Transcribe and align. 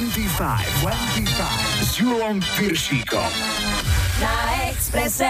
25, 0.00 0.32
25 0.80 1.84
s 1.84 2.00
Julom 2.00 2.40
Piršíkom. 2.56 3.30
Na 4.16 4.32
Exprese. 4.72 5.28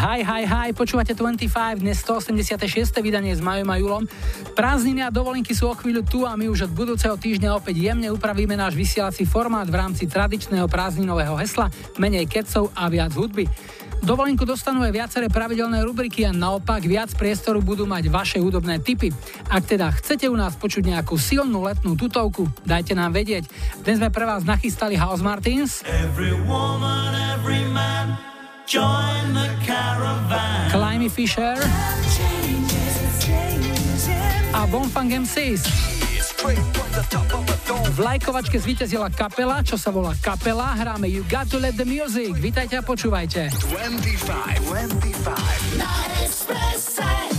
Hi, 0.00 0.24
hi, 0.24 0.48
hi, 0.48 0.72
počúvate 0.72 1.12
25, 1.12 1.84
dnes 1.84 2.00
186. 2.00 2.64
vydanie 3.04 3.36
s 3.36 3.44
Majom 3.44 3.68
a 3.68 3.76
Julom. 3.76 4.08
Prázdniny 4.56 5.04
a 5.04 5.12
dovolenky 5.12 5.52
sú 5.52 5.68
o 5.68 5.76
chvíľu 5.76 6.00
tu 6.00 6.24
a 6.24 6.32
my 6.32 6.48
už 6.48 6.64
od 6.64 6.72
budúceho 6.72 7.12
týždňa 7.20 7.60
opäť 7.60 7.76
jemne 7.84 8.08
upravíme 8.08 8.56
náš 8.56 8.72
vysielací 8.72 9.28
formát 9.28 9.68
v 9.68 9.76
rámci 9.76 10.08
tradičného 10.08 10.64
prázdninového 10.64 11.36
hesla, 11.36 11.68
menej 12.00 12.24
kecov 12.24 12.72
a 12.72 12.88
viac 12.88 13.12
hudby. 13.12 13.44
Dovolenku 14.02 14.42
dostanú 14.42 14.82
aj 14.82 14.92
viaceré 14.92 15.26
pravidelné 15.30 15.84
rubriky 15.86 16.26
a 16.26 16.34
naopak 16.34 16.82
viac 16.82 17.14
priestoru 17.14 17.62
budú 17.62 17.86
mať 17.86 18.10
vaše 18.10 18.38
hudobné 18.42 18.82
tipy. 18.82 19.14
Ak 19.46 19.70
teda 19.70 19.94
chcete 19.94 20.26
u 20.26 20.34
nás 20.34 20.58
počuť 20.58 20.90
nejakú 20.90 21.14
silnú 21.14 21.62
letnú 21.62 21.94
tutovku, 21.94 22.50
dajte 22.66 22.98
nám 22.98 23.14
vedieť. 23.14 23.46
Dnes 23.86 24.02
sme 24.02 24.10
pre 24.10 24.26
vás 24.26 24.42
nachystali 24.42 24.98
House 24.98 25.22
Martins. 25.22 25.86
Every 25.86 26.34
woman, 26.48 27.14
every 27.36 27.62
man, 27.70 28.18
join 28.66 29.36
the 29.36 29.48
caravan. 29.62 30.72
Climby 30.74 31.06
Fisher 31.12 31.54
a 34.54 34.66
Bonfang 34.70 35.10
MCs. 35.10 35.93
V 36.44 37.98
lajkovačke 38.02 38.60
zvíťazila 38.60 39.08
kapela, 39.08 39.64
čo 39.64 39.80
sa 39.80 39.88
volá 39.88 40.12
Kapela. 40.20 40.76
Hráme 40.76 41.08
You 41.08 41.24
Got 41.24 41.56
To 41.56 41.58
Let 41.62 41.80
The 41.80 41.88
Music. 41.88 42.36
Vítajte 42.36 42.76
a 42.76 42.84
počúvajte. 42.84 43.48
25, 43.48 44.60
25. 45.00 47.33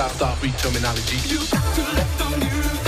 stop, 0.00 0.12
stop, 0.12 0.56
terminology. 0.56 1.16
You 1.28 1.38
got 1.50 1.74
to 1.74 1.82
let 1.94 2.18
the 2.18 2.36
music. 2.38 2.79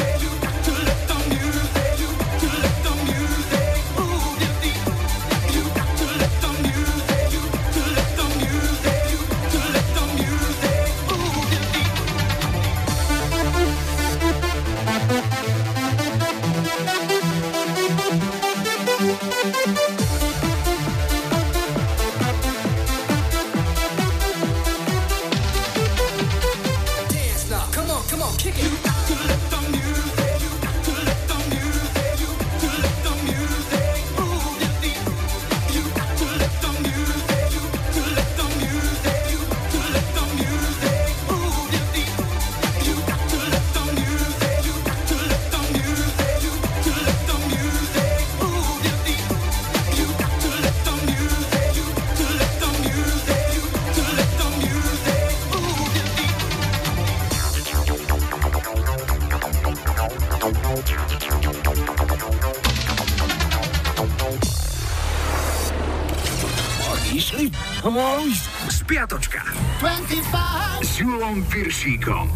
Piršíkom. 71.63 72.27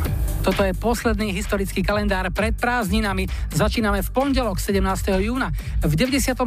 Toto 0.46 0.62
je 0.62 0.70
posledný 0.70 1.34
historický 1.34 1.82
kalendár 1.82 2.30
pred 2.30 2.54
prázdninami. 2.54 3.26
Začíname 3.50 3.98
v 3.98 4.08
pondelok 4.14 4.62
17. 4.62 4.78
júna. 5.18 5.50
V 5.82 5.92
97. 5.98 6.38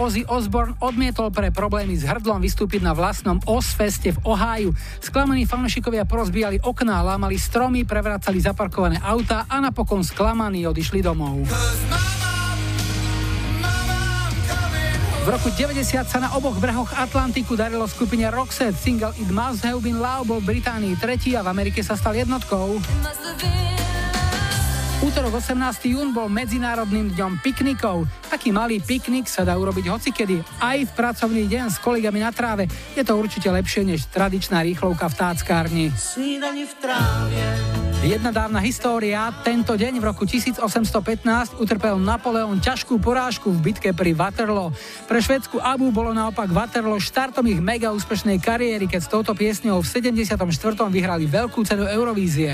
Ozzy 0.00 0.24
Osbourne 0.24 0.72
odmietol 0.80 1.28
pre 1.28 1.52
problémy 1.52 1.92
s 1.92 2.08
hrdlom 2.08 2.40
vystúpiť 2.40 2.80
na 2.80 2.96
vlastnom 2.96 3.44
Ozfeste 3.44 4.16
v 4.16 4.24
Oháju. 4.24 4.72
Sklamaní 5.04 5.44
fanúšikovia 5.44 6.08
porozbíjali 6.08 6.64
okná, 6.64 7.04
lámali 7.04 7.36
stromy, 7.36 7.84
prevracali 7.84 8.40
zaparkované 8.40 9.04
autá 9.04 9.44
a 9.44 9.60
napokon 9.60 10.00
sklamaní 10.00 10.64
odišli 10.64 11.04
domov. 11.04 11.44
V 15.24 15.32
roku 15.32 15.48
90 15.48 16.04
sa 16.04 16.18
na 16.20 16.36
oboch 16.36 16.60
brehoch 16.60 16.92
Atlantiku 17.00 17.56
darilo 17.56 17.88
skupine 17.88 18.28
Roxette. 18.28 18.76
Single 18.76 19.16
It 19.16 19.32
Must 19.32 19.64
Have 19.64 19.80
Been 19.80 19.96
Love 19.96 20.28
bol 20.28 20.40
v 20.44 20.60
Británii 20.60 21.00
tretí 21.00 21.32
a 21.32 21.40
v 21.40 21.48
Amerike 21.48 21.80
sa 21.80 21.96
stal 21.96 22.12
jednotkou. 22.12 22.76
Útorok 25.00 25.40
18. 25.40 25.96
jún 25.96 26.12
bol 26.12 26.28
medzinárodným 26.28 27.16
dňom 27.16 27.40
piknikov. 27.40 28.04
Taký 28.28 28.52
malý 28.52 28.84
piknik 28.84 29.24
sa 29.24 29.48
dá 29.48 29.56
urobiť 29.56 29.88
hocikedy, 29.88 30.44
aj 30.60 30.88
v 30.88 30.90
pracovný 30.92 31.48
deň 31.48 31.72
s 31.72 31.80
kolegami 31.80 32.20
na 32.20 32.28
tráve. 32.28 32.68
Je 32.92 33.00
to 33.00 33.16
určite 33.16 33.48
lepšie 33.48 33.80
než 33.80 34.04
tradičná 34.12 34.60
rýchlovka 34.60 35.08
v 35.08 35.14
táckárni. 35.16 35.86
v 36.68 36.74
trávie. 36.84 37.73
Jedna 38.04 38.36
dávna 38.36 38.60
história. 38.60 39.32
Tento 39.40 39.72
deň 39.72 39.96
v 39.96 40.04
roku 40.04 40.28
1815 40.28 41.56
utrpel 41.56 41.96
Napoleon 41.96 42.60
ťažkú 42.60 43.00
porážku 43.00 43.48
v 43.48 43.72
bitke 43.72 43.96
pri 43.96 44.12
Waterloo. 44.12 44.76
Pre 45.08 45.16
švedsku 45.16 45.56
Abu 45.56 45.88
bolo 45.88 46.12
naopak 46.12 46.52
Waterloo 46.52 47.00
štartom 47.00 47.48
ich 47.48 47.64
mega 47.64 47.96
úspešnej 47.96 48.44
kariéry, 48.44 48.92
keď 48.92 49.00
s 49.00 49.08
touto 49.08 49.32
piesňou 49.32 49.80
v 49.80 49.88
74. 49.88 50.36
vyhrali 50.92 51.24
veľkú 51.24 51.64
cenu 51.64 51.88
Eurovízie. 51.88 52.52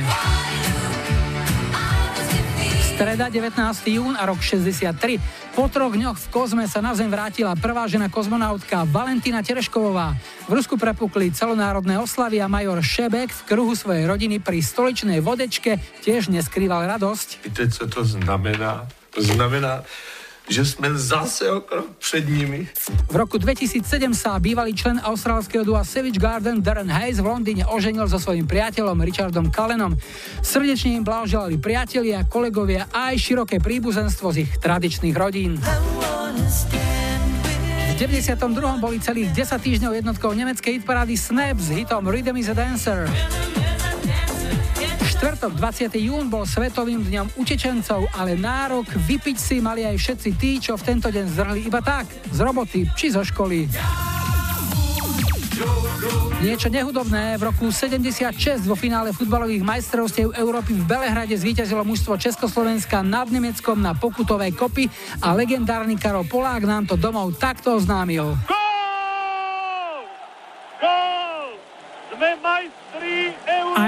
Streda 3.00 3.32
19. 3.32 3.56
jún 3.96 4.12
a 4.12 4.28
rok 4.28 4.44
63. 4.44 5.16
Po 5.56 5.72
troch 5.72 5.96
dňoch 5.96 6.20
v 6.20 6.26
kozme 6.28 6.68
sa 6.68 6.84
na 6.84 6.92
Zem 6.92 7.08
vrátila 7.08 7.56
prvá 7.56 7.88
žena 7.88 8.12
kozmonautka 8.12 8.84
Valentína 8.84 9.40
Tereškovová. 9.40 10.12
V 10.44 10.52
Rusku 10.52 10.76
prepukli 10.76 11.32
celonárodné 11.32 11.96
oslavy 11.96 12.44
a 12.44 12.52
major 12.52 12.76
Šebek 12.84 13.32
v 13.32 13.40
kruhu 13.48 13.72
svojej 13.72 14.04
rodiny 14.04 14.36
pri 14.44 14.60
stoličnej 14.60 15.24
vodečke 15.24 15.80
tiež 16.04 16.28
neskrýval 16.28 16.84
radosť. 16.92 17.40
Víte, 17.40 17.72
co 17.72 17.88
to 17.88 18.04
znamená? 18.04 18.84
To 19.16 19.24
znamená, 19.24 19.80
že 20.50 20.66
sme 20.66 20.90
zase 20.98 21.46
o 21.46 21.62
krok 21.62 21.86
před 22.02 22.26
nimi. 22.26 22.66
V 23.06 23.14
roku 23.14 23.38
2007 23.38 23.86
sa 24.18 24.34
bývalý 24.42 24.74
člen 24.74 24.98
austrálskeho 24.98 25.62
dua 25.62 25.86
Savage 25.86 26.18
Garden 26.18 26.58
Darren 26.58 26.90
Hayes 26.90 27.22
v 27.22 27.30
Londýne 27.30 27.64
oženil 27.70 28.10
so 28.10 28.18
svojím 28.18 28.50
priateľom 28.50 28.98
Richardom 28.98 29.46
Cullenom. 29.54 29.94
Srdečne 30.42 30.98
im 30.98 31.06
blahoželali 31.06 31.54
priatelia, 31.62 32.26
kolegovia 32.26 32.90
a 32.90 33.14
aj 33.14 33.16
široké 33.22 33.62
príbuzenstvo 33.62 34.34
z 34.34 34.50
ich 34.50 34.50
tradičných 34.58 35.14
rodín. 35.14 35.54
V 37.90 37.92
92. 38.02 38.42
boli 38.82 38.98
celých 38.98 39.30
10 39.30 39.54
týždňov 39.54 39.92
jednotkou 40.02 40.34
nemeckej 40.34 40.82
hitparády 40.82 41.14
Snap 41.14 41.62
s 41.62 41.70
hitom 41.70 42.10
Rhythm 42.10 42.34
is 42.40 42.50
a 42.50 42.56
Dancer 42.58 43.06
štvrtok 45.20 45.52
20. 45.52 46.00
jún 46.00 46.32
bol 46.32 46.48
svetovým 46.48 47.04
dňom 47.04 47.36
utečencov, 47.36 48.08
ale 48.16 48.40
nárok 48.40 48.88
vypiť 48.88 49.36
si 49.36 49.60
mali 49.60 49.84
aj 49.84 50.00
všetci 50.00 50.30
tí, 50.40 50.56
čo 50.56 50.80
v 50.80 50.86
tento 50.88 51.12
deň 51.12 51.26
zrhli 51.36 51.60
iba 51.68 51.84
tak, 51.84 52.08
z 52.32 52.40
roboty 52.40 52.88
či 52.96 53.12
zo 53.12 53.20
školy. 53.20 53.68
Niečo 56.40 56.72
nehudobné. 56.72 57.36
V 57.36 57.52
roku 57.52 57.68
76 57.68 58.64
vo 58.64 58.72
finále 58.72 59.12
futbalových 59.12 59.60
majstrovstiev 59.60 60.32
Európy 60.40 60.72
v 60.72 60.88
Belehrade 60.88 61.36
zvíťazilo 61.36 61.84
mužstvo 61.84 62.16
Československa 62.16 63.04
nad 63.04 63.28
Nemeckom 63.28 63.76
na 63.76 63.92
pokutovej 63.92 64.56
kopy 64.56 64.88
a 65.20 65.36
legendárny 65.36 66.00
Karol 66.00 66.24
Polák 66.24 66.64
nám 66.64 66.88
to 66.88 66.96
domov 66.96 67.36
takto 67.36 67.76
oznámil. 67.76 68.40
Gól! 68.48 68.59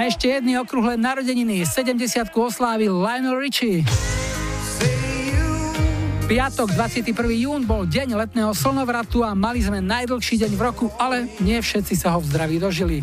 Ešte 0.03 0.35
jedny 0.35 0.59
okrúhle 0.59 0.99
narodeniny. 0.99 1.63
70 1.63 2.27
oslávil 2.35 2.91
Lionel 2.91 3.39
Richie. 3.39 3.87
Piatok 6.27 6.75
21. 6.75 7.15
jún 7.39 7.63
bol 7.63 7.87
deň 7.87 8.19
letného 8.19 8.51
slnovratu 8.51 9.23
a 9.23 9.31
mali 9.31 9.63
sme 9.63 9.79
najdlhší 9.79 10.43
deň 10.43 10.51
v 10.59 10.61
roku, 10.61 10.91
ale 10.99 11.31
nie 11.39 11.55
všetci 11.55 11.95
sa 11.95 12.11
ho 12.11 12.19
v 12.19 12.27
zdraví 12.35 12.59
dožili. 12.59 12.99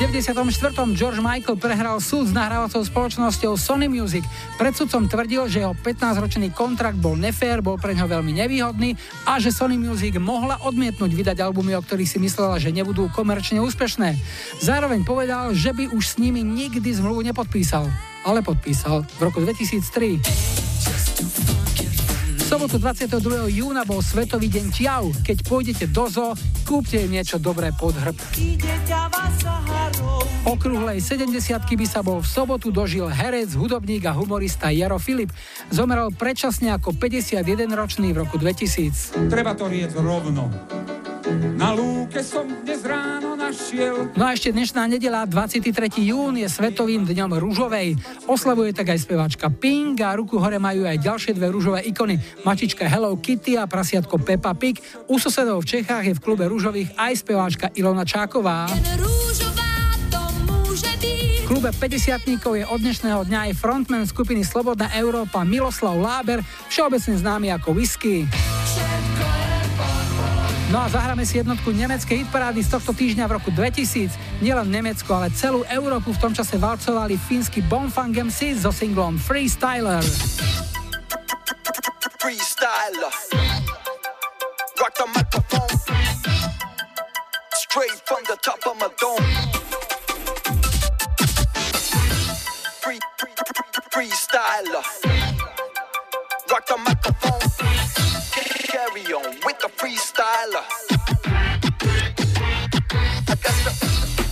94. 0.00 0.96
George 0.96 1.20
Michael 1.20 1.60
prehral 1.60 2.00
súd 2.00 2.24
s 2.24 2.32
nahrávacou 2.32 2.80
spoločnosťou 2.80 3.52
Sony 3.60 3.84
Music. 3.84 4.24
Pred 4.56 4.72
sudcom 4.72 5.04
tvrdil, 5.04 5.44
že 5.44 5.60
jeho 5.60 5.76
15-ročný 5.76 6.56
kontrakt 6.56 6.96
bol 6.96 7.20
nefér, 7.20 7.60
bol 7.60 7.76
pre 7.76 7.92
ňo 7.92 8.08
veľmi 8.08 8.32
nevýhodný 8.32 8.96
a 9.28 9.36
že 9.36 9.52
Sony 9.52 9.76
Music 9.76 10.16
mohla 10.16 10.56
odmietnúť 10.64 11.12
vydať 11.12 11.44
albumy, 11.44 11.76
o 11.76 11.84
ktorých 11.84 12.16
si 12.16 12.16
myslela, 12.16 12.56
že 12.56 12.72
nebudú 12.72 13.12
komerčne 13.12 13.60
úspešné. 13.60 14.16
Zároveň 14.64 15.04
povedal, 15.04 15.52
že 15.52 15.76
by 15.76 15.92
už 15.92 16.16
s 16.16 16.16
nimi 16.16 16.40
nikdy 16.40 16.96
zmluvu 16.96 17.20
nepodpísal. 17.20 17.84
Ale 18.24 18.40
podpísal 18.40 19.04
v 19.04 19.28
roku 19.28 19.44
2003 19.44 20.79
sobotu 22.50 22.82
22. 22.82 23.62
júna 23.62 23.86
bol 23.86 24.02
Svetový 24.02 24.50
deň 24.50 24.66
ťav. 24.74 25.06
Keď 25.22 25.38
pôjdete 25.46 25.86
do 25.86 26.10
zo, 26.10 26.34
kúpte 26.66 26.98
im 26.98 27.14
niečo 27.14 27.38
dobré 27.38 27.70
pod 27.70 27.94
hrb. 27.94 28.18
Okrúhlej 30.42 30.98
70 30.98 31.30
by 31.62 31.86
sa 31.86 32.02
bol 32.02 32.18
v 32.18 32.26
sobotu 32.26 32.74
dožil 32.74 33.06
herec, 33.06 33.54
hudobník 33.54 34.02
a 34.10 34.18
humorista 34.18 34.74
Jaro 34.74 34.98
Filip. 34.98 35.30
Zomrel 35.70 36.10
predčasne 36.10 36.74
ako 36.74 36.90
51-ročný 36.98 38.10
v 38.10 38.26
roku 38.26 38.34
2000. 38.34 39.30
Treba 39.30 39.54
to 39.54 39.70
riec 39.70 39.94
rovno. 39.94 40.50
Na 41.54 41.70
lúke 41.70 42.18
som 42.26 42.42
dnes 42.66 42.82
ráno 42.82 43.38
našiel. 43.38 44.10
No 44.18 44.26
a 44.26 44.34
ešte 44.34 44.50
dnešná 44.50 44.90
nedela, 44.90 45.22
23. 45.22 45.70
jún, 46.02 46.34
je 46.34 46.48
Svetovým 46.50 47.06
dňom 47.06 47.38
rúžovej. 47.38 47.94
Oslavuje 48.26 48.74
tak 48.74 48.90
aj 48.90 49.06
speváčka 49.06 49.46
Pink 49.46 50.02
a 50.02 50.18
ruku 50.18 50.42
hore 50.42 50.58
majú 50.58 50.82
aj 50.82 50.98
ďalšie 50.98 51.38
dve 51.38 51.54
rúžové 51.54 51.86
ikony. 51.86 52.18
Mačička 52.42 52.90
Hello 52.90 53.14
Kitty 53.14 53.54
a 53.54 53.70
prasiatko 53.70 54.18
Peppa 54.18 54.58
Pig. 54.58 54.82
U 55.06 55.22
susedov 55.22 55.62
v 55.62 55.78
Čechách 55.78 56.10
je 56.10 56.14
v 56.18 56.22
klube 56.24 56.50
rúžových 56.50 56.90
aj 56.98 57.22
speváčka 57.22 57.66
Ilona 57.78 58.02
Čáková. 58.02 58.66
V 61.40 61.46
klube 61.46 61.70
50 61.70 62.26
je 62.26 62.64
od 62.66 62.78
dnešného 62.82 63.26
dňa 63.26 63.50
aj 63.50 63.52
frontman 63.54 64.06
skupiny 64.06 64.42
Slobodná 64.42 64.90
Európa 64.98 65.46
Miloslav 65.46 65.94
Láber, 65.94 66.42
všeobecne 66.66 67.14
známy 67.18 67.54
ako 67.54 67.78
Whisky. 67.78 68.26
No 70.70 70.78
a 70.78 70.86
zahráme 70.86 71.26
si 71.26 71.42
jednotku 71.42 71.74
nemeckej 71.74 72.22
hitparády 72.22 72.62
z 72.62 72.78
tohto 72.78 72.94
týždňa 72.94 73.26
v 73.26 73.42
roku 73.42 73.50
2000. 73.50 74.14
Nielen 74.38 74.70
Nemecko, 74.70 75.18
ale 75.18 75.34
celú 75.34 75.66
Európu 75.66 76.14
v 76.14 76.22
tom 76.22 76.30
čase 76.30 76.62
valcovali 76.62 77.18
fínsky 77.18 77.58
Bonfang 77.58 78.14
MC 78.14 78.54
so 78.54 78.70
singlom 78.70 79.18
Freestyler. 79.18 79.98
Freestyler. 82.22 83.14
Rock 84.78 84.94
the 84.94 85.06
microphone. 85.10 85.74
Straight 87.58 87.98
from 88.06 88.22
the 88.30 88.38
top 88.38 88.62
of 88.62 88.78
my 88.78 88.86
dome. 88.94 89.26
Free, 92.78 93.02
free, 93.18 93.34
free, 93.34 93.70
freestyler. 93.90 94.86
Rock 96.46 96.64
the 96.70 96.78
microphone. 96.78 97.49
Carry 98.92 99.12
on 99.12 99.36
with 99.44 99.58
the 99.60 99.68
freestyler. 99.68 100.64
I 103.28 103.34
got 103.36 103.54
to, 103.62 103.70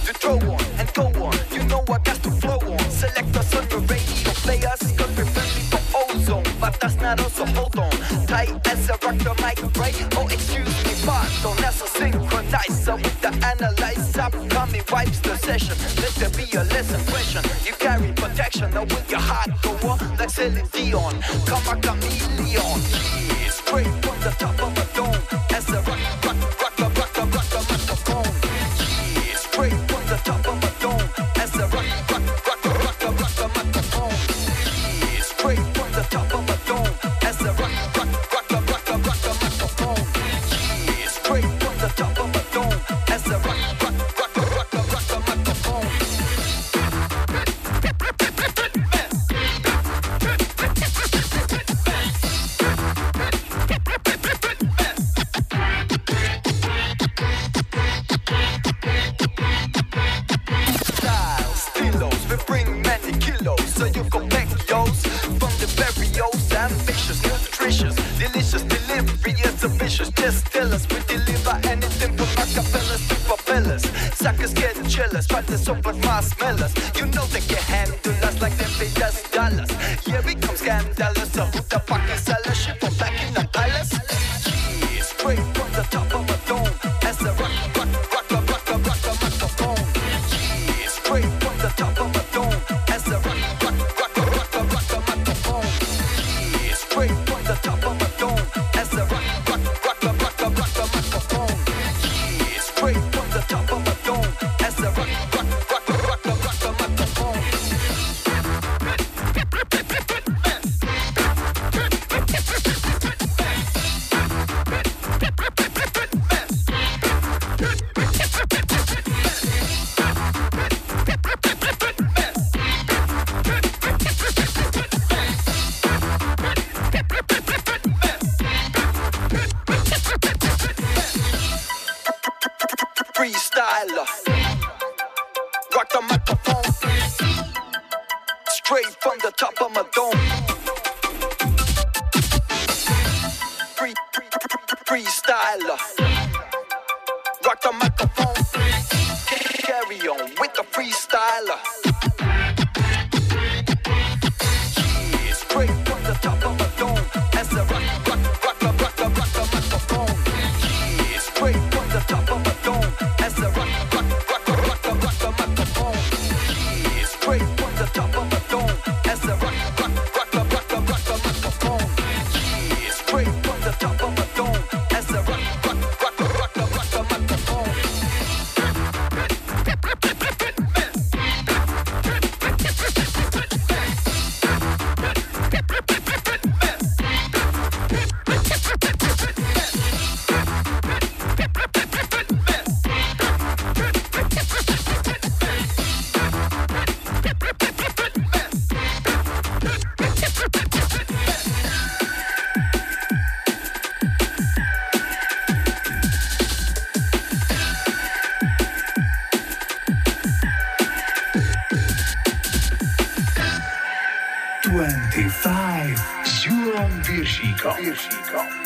to 0.06 0.12
throw 0.14 0.32
on 0.32 0.60
and 0.78 0.92
go 0.94 1.04
on. 1.24 1.34
You 1.52 1.62
know 1.64 1.84
I 1.88 1.98
got 1.98 2.20
to 2.24 2.30
flow 2.30 2.58
on. 2.58 2.90
Select 2.90 3.36
us 3.36 3.54
on 3.54 3.68
the 3.68 3.78
radio 3.78 4.32
players, 4.42 4.92
cause 4.98 5.16
we're 5.16 5.26
friendly 5.26 5.62
for 5.70 5.80
ozone. 5.96 6.44
But 6.60 6.80
that's 6.80 6.96
not 6.96 7.20
us, 7.20 7.34
so 7.34 7.46
hold 7.46 7.78
on. 7.78 7.90
Tight 8.26 8.66
as 8.66 8.88
a 8.88 8.92
rock 8.94 9.18
the 9.18 9.34
mic, 9.40 9.76
right? 9.76 10.16
Oh, 10.16 10.26
excuse 10.26 10.57
a 11.08 11.86
synchronizer 11.86 12.96
with 12.96 13.20
the 13.20 13.28
analyzer. 13.46 14.28
Coming 14.48 14.82
wipes 14.90 15.20
the 15.20 15.36
session. 15.36 15.76
Let 16.02 16.12
there 16.14 16.30
be 16.30 16.50
a 16.56 16.64
lesson 16.64 17.00
impression. 17.00 17.42
You 17.64 17.72
carry 17.74 18.12
protection, 18.12 18.70
now 18.72 18.82
with 18.82 19.10
your 19.10 19.20
heart 19.20 19.50
go 19.62 19.72
on 19.88 19.98
like 20.16 20.30
Celine 20.30 20.66
Dion. 20.72 21.14
Come 21.46 21.66
a 21.68 21.80
chameleon. 21.80 22.48
Yeah, 22.48 23.50
straight 23.50 23.86
from 24.04 24.18
the 24.20 24.34
top 24.38 24.60
of 24.62 24.76
a 24.76 24.96
dome. 24.96 25.22
As 25.50 25.68
a 25.70 25.80
rock, 25.82 25.98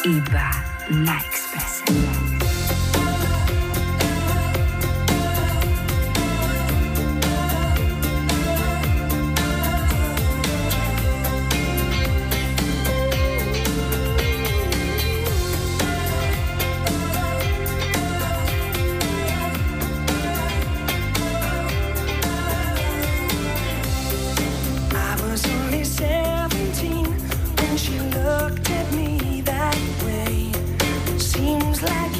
Iba 0.05 0.49
Night. 0.91 1.32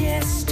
kiss. 0.03 0.42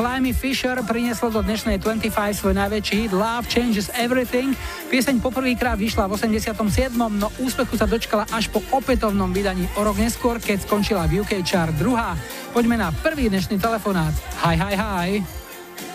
Climby 0.00 0.32
Fisher 0.32 0.80
prinieslo 0.80 1.28
do 1.28 1.44
dnešnej 1.44 1.76
25 1.76 2.32
svoj 2.32 2.56
najväčší 2.56 3.04
hit 3.04 3.12
Love 3.12 3.44
Changes 3.52 3.92
Everything. 3.92 4.56
Pieseň 4.88 5.20
poprvýkrát 5.20 5.76
vyšla 5.76 6.08
v 6.08 6.16
87. 6.16 6.56
no 6.96 7.28
úspechu 7.36 7.76
sa 7.76 7.84
dočkala 7.84 8.24
až 8.32 8.48
po 8.48 8.64
opätovnom 8.72 9.28
vydaní 9.28 9.68
o 9.76 9.84
rok 9.84 10.00
neskôr, 10.00 10.40
keď 10.40 10.64
skončila 10.64 11.04
v 11.04 11.20
UK 11.20 11.44
chart 11.44 11.76
druhá. 11.76 12.16
Poďme 12.56 12.80
na 12.80 12.88
prvý 12.96 13.28
dnešný 13.28 13.60
telefonát. 13.60 14.16
Hi, 14.40 14.56
hi, 14.56 14.72
hi. 14.72 15.10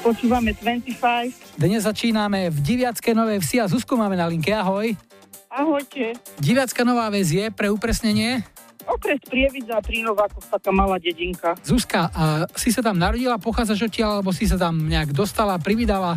Počúvame 0.06 0.54
25. 0.54 1.58
Dnes 1.58 1.82
začíname 1.82 2.54
v 2.54 2.58
Diviacké 2.62 3.18
Novej 3.18 3.42
Vsi 3.42 3.58
a 3.58 3.66
Zuzku 3.66 3.98
máme 3.98 4.14
na 4.14 4.30
linke. 4.30 4.54
Ahoj. 4.54 4.94
Ahojte. 5.50 6.14
Diviacká 6.38 6.86
Nová 6.86 7.10
je 7.10 7.50
pre 7.50 7.74
upresnenie 7.74 8.46
Okres 8.96 9.20
Prievidza 9.28 9.78
a 9.78 9.84
ako 9.84 10.40
taká 10.48 10.72
malá 10.72 10.96
dedinka. 10.96 11.52
Zuzka, 11.60 12.08
a 12.16 12.48
si 12.56 12.72
sa 12.72 12.80
tam 12.80 12.96
narodila, 12.96 13.36
pochádzaš 13.36 13.92
odtiaľ, 13.92 14.20
alebo 14.20 14.32
si 14.32 14.48
sa 14.48 14.56
tam 14.56 14.88
nejak 14.88 15.12
dostala, 15.12 15.60
privídala? 15.60 16.16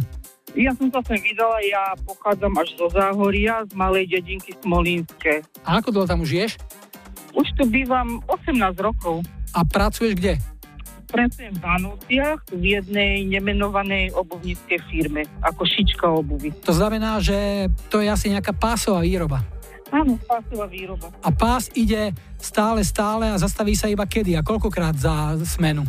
Ja 0.56 0.72
som 0.78 0.88
sa 0.88 1.02
sem 1.04 1.20
vydala, 1.20 1.60
ja 1.66 1.92
pochádzam 2.08 2.54
až 2.56 2.72
zo 2.78 2.88
Záhoria, 2.88 3.66
z 3.68 3.74
malej 3.76 4.08
dedinky 4.08 4.56
Smolínske. 4.64 5.44
A 5.66 5.82
ako 5.82 5.92
dlho 5.92 6.06
tam 6.08 6.24
už 6.24 6.30
ješ? 6.32 6.52
Už 7.36 7.46
tu 7.58 7.68
bývam 7.68 8.24
18 8.30 8.56
rokov. 8.80 9.26
A 9.52 9.60
pracuješ 9.66 10.16
kde? 10.16 10.40
Pracujem 11.08 11.56
v 11.56 11.60
Vanúciach 11.64 12.40
v 12.52 12.80
jednej 12.80 13.24
nemenovanej 13.24 14.12
obuvníckej 14.12 14.80
firme, 14.92 15.24
ako 15.40 15.64
šička 15.64 16.04
obuvy. 16.04 16.52
To 16.68 16.72
znamená, 16.76 17.16
že 17.20 17.68
to 17.88 18.04
je 18.04 18.08
asi 18.12 18.28
nejaká 18.28 18.52
pásová 18.52 19.00
výroba. 19.00 19.40
Áno, 19.88 20.20
pásová 20.28 20.68
výroba. 20.68 21.08
A 21.24 21.32
pás 21.32 21.72
ide 21.72 22.12
stále, 22.36 22.84
stále 22.84 23.32
a 23.32 23.40
zastaví 23.40 23.72
sa 23.72 23.88
iba 23.88 24.04
kedy 24.04 24.36
a 24.36 24.44
koľkokrát 24.44 24.92
za 24.96 25.36
smenu? 25.48 25.84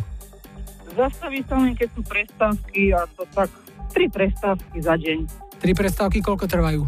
Zastaví 0.96 1.44
sa 1.44 1.60
len, 1.60 1.76
keď 1.76 1.88
sú 1.92 2.02
prestávky 2.02 2.96
a 2.96 3.04
to 3.12 3.28
tak 3.30 3.52
tri 3.92 4.08
prestávky 4.08 4.78
za 4.80 4.96
deň. 4.96 5.18
Tri 5.60 5.72
prestávky 5.76 6.24
koľko 6.24 6.48
trvajú? 6.48 6.82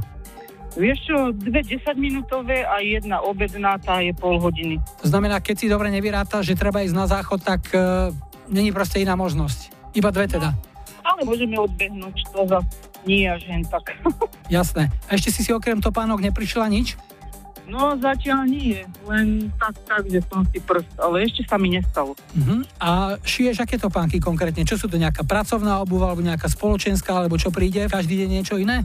Vieš 0.72 0.98
čo, 1.04 1.16
dve 1.36 1.60
10 1.60 1.84
minútové 2.00 2.64
a 2.64 2.80
jedna 2.80 3.20
obedná, 3.20 3.76
tá 3.76 4.00
je 4.00 4.16
pol 4.16 4.40
hodiny. 4.40 4.80
To 5.04 5.06
znamená, 5.12 5.44
keď 5.44 5.56
si 5.60 5.66
dobre 5.68 5.92
nevyráta, 5.92 6.40
že 6.40 6.56
treba 6.56 6.80
ísť 6.80 6.96
na 6.96 7.04
záchod, 7.04 7.44
tak 7.44 7.68
uh, 7.76 8.08
není 8.48 8.72
proste 8.72 9.04
iná 9.04 9.12
možnosť. 9.12 9.92
Iba 9.92 10.08
dve 10.08 10.32
teda. 10.32 10.56
No, 11.04 11.08
ale 11.12 11.28
môžeme 11.28 11.60
odbehnúť, 11.60 12.16
to 12.32 12.40
za 12.48 12.64
nie 13.08 13.26
až 13.26 13.46
len 13.48 13.62
tak. 13.66 13.94
Jasné. 14.56 14.90
A 15.08 15.16
ešte 15.16 15.30
si 15.34 15.40
si 15.46 15.50
okrem 15.50 15.78
topánok 15.80 16.22
neprišla 16.22 16.68
nič? 16.68 16.94
No 17.62 17.94
zatiaľ 17.94 18.50
nie, 18.50 18.82
len 19.06 19.48
tak, 19.54 19.78
tak, 19.86 20.02
že 20.10 20.18
som 20.26 20.42
si 20.50 20.58
prst, 20.58 20.98
ale 20.98 21.22
ešte 21.22 21.46
sa 21.46 21.56
mi 21.56 21.70
nestalo. 21.70 22.18
Uh-huh. 22.34 22.66
A 22.82 23.14
šiješ 23.22 23.62
aké 23.62 23.78
topánky 23.78 24.18
konkrétne? 24.18 24.66
Čo 24.66 24.76
sú 24.76 24.86
to 24.90 24.98
nejaká 24.98 25.22
pracovná 25.22 25.78
obuva, 25.78 26.10
alebo 26.10 26.26
nejaká 26.26 26.50
spoločenská, 26.50 27.14
alebo 27.14 27.38
čo 27.38 27.54
príde? 27.54 27.86
Každý 27.86 28.18
deň 28.18 28.28
niečo 28.28 28.58
iné? 28.58 28.82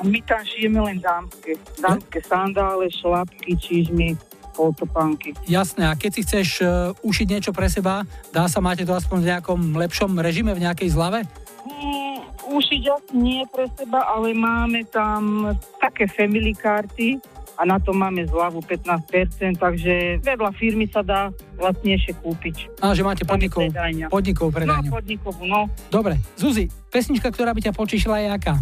My 0.00 0.22
tam 0.22 0.40
šijeme 0.46 0.80
len 0.80 0.98
dámske. 1.02 1.58
Dámske 1.82 2.18
sandále, 2.22 2.88
šlapky, 2.94 3.58
čižmy, 3.58 4.14
poltopánky. 4.56 5.36
Jasné, 5.44 5.90
a 5.90 5.98
keď 5.98 6.10
si 6.16 6.20
chceš 6.22 6.48
uh, 6.62 6.92
ušiť 7.04 7.26
niečo 7.26 7.50
pre 7.50 7.66
seba, 7.68 8.06
dá 8.30 8.46
sa, 8.46 8.64
máte 8.64 8.86
to 8.86 8.96
aspoň 8.96 9.18
v 9.20 9.28
nejakom 9.34 9.60
lepšom 9.76 10.16
režime, 10.20 10.56
v 10.56 10.64
nejakej 10.64 10.88
zlave? 10.94 11.24
Mm, 11.68 12.31
ušiť 12.48 12.82
asi 12.90 13.14
nie 13.14 13.42
pre 13.50 13.70
seba, 13.78 14.02
ale 14.06 14.34
máme 14.34 14.82
tam 14.90 15.52
také 15.78 16.10
family 16.10 16.56
karty, 16.56 17.20
a 17.60 17.68
na 17.68 17.78
to 17.78 17.92
máme 17.92 18.24
zľavu 18.26 18.64
15%, 18.64 19.60
takže 19.60 20.24
vedľa 20.24 20.50
firmy 20.56 20.88
sa 20.88 21.04
dá 21.04 21.28
vlastnejšie 21.60 22.18
kúpiť. 22.24 22.80
A 22.80 22.96
že 22.96 23.04
máte 23.04 23.22
podnikov, 23.28 23.68
podnikov 24.10 24.48
predajňu. 24.50 24.90
No, 24.90 24.94
podnikovú, 24.98 25.44
no. 25.46 25.68
Dobre, 25.92 26.18
Zuzi, 26.34 26.66
pesnička, 26.90 27.28
ktorá 27.30 27.52
by 27.52 27.70
ťa 27.70 27.72
počíšila 27.76 28.18
je 28.24 28.28
aká? 28.32 28.56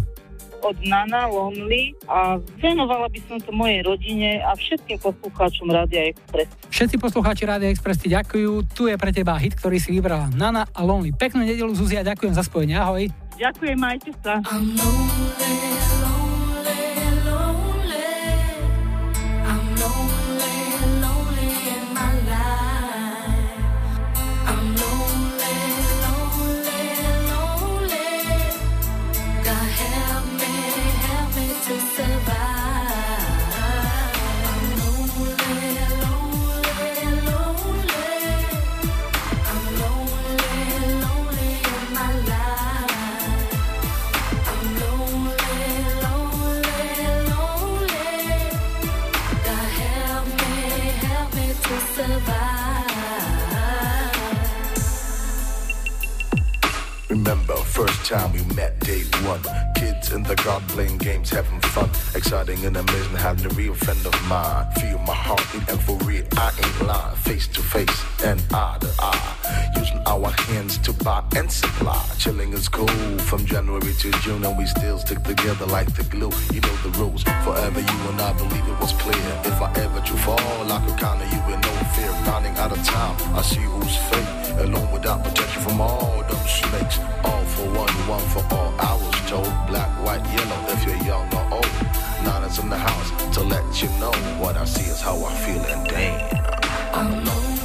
od 0.61 0.77
Nana 0.85 1.25
Lonely 1.25 1.97
a 2.05 2.37
venovala 2.61 3.09
by 3.09 3.17
som 3.25 3.41
to 3.41 3.49
mojej 3.49 3.81
rodine 3.81 4.45
a 4.45 4.53
všetkým 4.53 5.01
poslucháčom 5.01 5.65
Rádia 5.73 6.13
Express. 6.13 6.53
Všetci 6.69 6.95
poslucháči 7.01 7.49
Rádia 7.49 7.73
Express 7.73 8.05
ti 8.05 8.13
ďakujú. 8.13 8.69
Tu 8.77 8.93
je 8.93 8.95
pre 8.95 9.09
teba 9.09 9.41
hit, 9.41 9.57
ktorý 9.57 9.81
si 9.81 9.89
vybrala. 9.89 10.29
Nana 10.29 10.69
a 10.69 10.85
Lonely. 10.85 11.17
Peknú 11.17 11.41
nedelu, 11.41 11.73
Zuzi, 11.73 11.97
a 11.97 12.05
ďakujem 12.05 12.37
za 12.37 12.45
spojenie. 12.45 12.77
Ahoj. 12.77 13.09
Ďakujem, 13.41 13.77
majte 13.81 14.13
sa. 14.21 14.37
First 57.71 58.05
time 58.05 58.33
we 58.33 58.43
met, 58.53 58.77
day 58.79 59.03
one. 59.25 59.70
Kids 60.01 60.13
in 60.13 60.23
the 60.23 60.35
garden 60.35 60.67
playing 60.69 60.97
games, 60.97 61.29
having 61.29 61.59
fun. 61.61 61.89
Exciting 62.15 62.65
and 62.65 62.75
amazing, 62.75 63.15
having 63.15 63.45
a 63.45 63.53
real 63.53 63.73
friend 63.73 64.03
of 64.05 64.27
mine. 64.27 64.65
Feel 64.79 64.97
my 64.99 65.15
and 65.69 65.79
for 65.81 65.97
real, 66.05 66.23
I 66.37 66.51
ain't 66.57 66.87
lying. 66.87 67.15
Face 67.17 67.47
to 67.47 67.61
face 67.61 68.03
and 68.23 68.41
eye 68.51 68.77
to 68.79 68.89
eye. 68.99 69.71
Using 69.77 70.01
our 70.05 70.31
hands 70.49 70.77
to 70.79 70.93
buy 70.93 71.23
and 71.35 71.51
supply. 71.51 72.03
Chilling 72.17 72.53
is 72.53 72.67
cool 72.67 72.87
from 73.29 73.45
January 73.45 73.93
to 73.93 74.11
June, 74.23 74.43
and 74.43 74.57
we 74.57 74.65
still 74.65 74.97
stick 74.97 75.21
together 75.23 75.65
like 75.67 75.93
the 75.93 76.03
glue. 76.03 76.31
You 76.53 76.61
know 76.61 76.75
the 76.85 76.91
rules. 76.97 77.23
Forever, 77.43 77.79
you 77.79 77.97
and 78.09 78.21
I 78.21 78.33
believe 78.33 78.67
it 78.67 78.79
was 78.79 78.93
clear. 78.93 79.41
If 79.45 79.61
I 79.61 79.71
ever 79.75 80.01
do 80.01 80.15
fall, 80.25 80.71
I 80.71 80.83
could 80.85 80.97
count 80.99 81.21
on 81.21 81.29
you 81.31 81.41
with 81.47 81.61
no 81.61 81.73
fear. 81.93 82.11
Running 82.25 82.55
out 82.57 82.71
of 82.71 82.83
time, 82.83 83.15
I 83.35 83.41
see 83.41 83.61
who's 83.61 83.95
fake. 84.09 84.41
Alone 84.65 84.91
without 84.91 85.23
protection 85.23 85.61
from 85.61 85.81
all 85.81 86.23
them 86.27 86.47
snakes. 86.47 86.99
All 87.23 87.43
for 87.53 87.67
one, 87.67 87.93
one 88.07 88.25
for 88.33 88.43
all. 88.55 88.73
I 88.79 88.93
was 88.95 89.15
told 89.29 89.51
black, 89.67 89.90
white, 90.03 90.23
yellow 90.33 90.61
if 90.73 90.85
you're 90.85 91.03
young 91.03 91.27
or 91.33 91.53
old. 91.55 91.71
Nana's 92.23 92.59
in 92.59 92.69
the 92.69 92.77
house 92.77 93.33
to 93.35 93.41
let 93.41 93.81
you 93.81 93.89
know 93.99 94.11
what 94.39 94.57
I 94.57 94.65
see 94.65 94.89
is 94.89 95.01
how 95.01 95.23
I 95.23 95.33
feel 95.35 95.63
and 95.65 95.87
damn. 95.87 96.41
I'm 96.93 97.13
alone. 97.13 97.60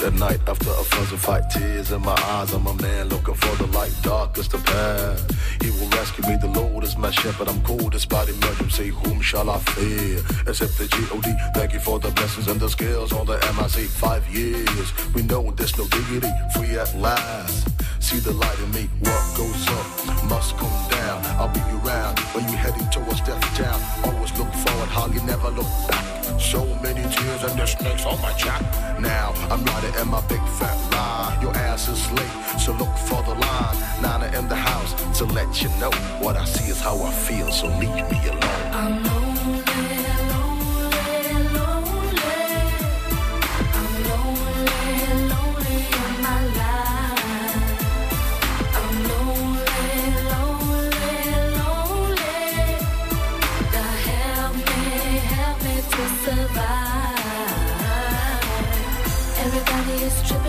Streets 0.00 0.02
at 0.02 0.18
night 0.18 0.40
after 0.48 0.70
a 0.70 0.84
fuzzy 0.84 1.16
fight. 1.16 1.50
Tears 1.50 1.92
in 1.92 2.02
my 2.02 2.16
eyes, 2.26 2.52
I'm 2.52 2.66
a 2.66 2.74
man 2.74 3.08
looking 3.08 3.34
for 3.34 3.56
the 3.56 3.66
light, 3.78 3.94
darkest 4.02 4.52
the 4.52 4.58
path. 4.58 5.62
He 5.62 5.70
will 5.70 5.88
rescue 5.90 6.24
me, 6.28 6.36
the 6.36 6.48
Lord 6.48 6.84
is 6.84 6.96
my 6.96 7.10
shepherd. 7.10 7.48
I'm 7.48 7.62
cold 7.62 7.92
despite 7.92 8.28
Say, 8.70 8.88
Whom 8.88 9.20
shall 9.20 9.50
I 9.50 9.58
fear? 9.58 10.18
Except 10.46 10.78
the 10.78 10.86
G.O.D. 10.86 11.34
Thank 11.54 11.72
you 11.72 11.80
for 11.80 11.98
the 11.98 12.10
blessings 12.10 12.46
and 12.46 12.60
the 12.60 12.68
skills 12.68 13.12
on 13.12 13.26
the 13.26 13.38
MIC. 13.56 13.88
Five 13.88 14.26
years, 14.28 14.92
we 15.14 15.22
know 15.22 15.50
there's 15.50 15.76
no 15.76 15.86
dignity. 15.88 16.30
Free 16.54 16.78
at 16.78 16.94
last. 16.96 17.68
See 17.98 18.18
the 18.18 18.32
light 18.32 18.58
in 18.60 18.70
me. 18.70 18.88
What 19.00 19.24
goes 19.36 19.68
up 19.68 20.24
must 20.30 20.56
come 20.56 20.78
down. 20.90 21.18
I'll 21.40 21.52
be 21.52 21.60
around 21.78 22.18
when 22.32 22.44
you're 22.48 22.62
heading 22.64 22.88
towards 22.90 23.20
death 23.22 23.42
town. 23.56 23.80
Always 24.04 24.32
look 24.38 24.52
forward, 24.52 24.88
hardly 24.88 25.22
never 25.24 25.50
look 25.50 25.70
back. 25.88 26.19
So 26.40 26.64
many 26.82 27.02
tears 27.14 27.44
and 27.44 27.58
the 27.58 27.66
snakes 27.66 28.06
on 28.06 28.20
my 28.22 28.32
jack. 28.32 28.62
Now 28.98 29.32
I'm 29.50 29.62
riding 29.64 29.94
in 30.00 30.08
my 30.08 30.20
big 30.22 30.42
fat 30.58 30.76
lie. 30.90 31.38
Your 31.42 31.54
ass 31.54 31.88
is 31.88 32.10
late, 32.12 32.58
so 32.58 32.72
look 32.72 32.94
for 32.96 33.22
the 33.22 33.34
line. 33.34 33.76
Nana 34.02 34.26
in 34.36 34.48
the 34.48 34.56
house 34.56 34.94
to 35.18 35.26
let 35.26 35.62
you 35.62 35.68
know 35.78 35.92
what 36.18 36.36
I 36.36 36.44
see 36.46 36.70
is 36.70 36.80
how 36.80 37.00
I 37.02 37.12
feel. 37.12 37.52
So 37.52 37.66
leave 37.78 38.10
me 38.10 38.18
alone. 38.28 39.29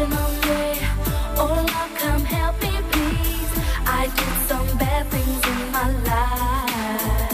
Oh 0.04 1.56
Lord, 1.56 1.92
come 2.00 2.26
help 2.26 2.62
me, 2.62 2.72
please. 2.92 3.54
I 3.86 4.08
did 4.18 4.36
some 4.50 4.78
bad 4.78 5.08
things 5.08 5.44
in 5.54 5.72
my 5.72 5.90
life. 6.10 7.32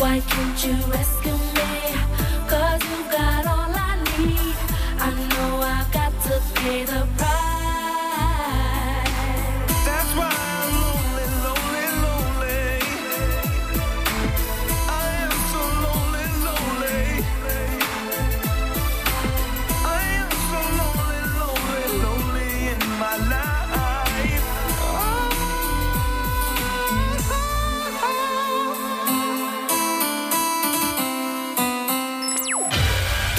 Why 0.00 0.20
can't 0.20 0.64
you 0.66 0.74
rescue 0.92 1.33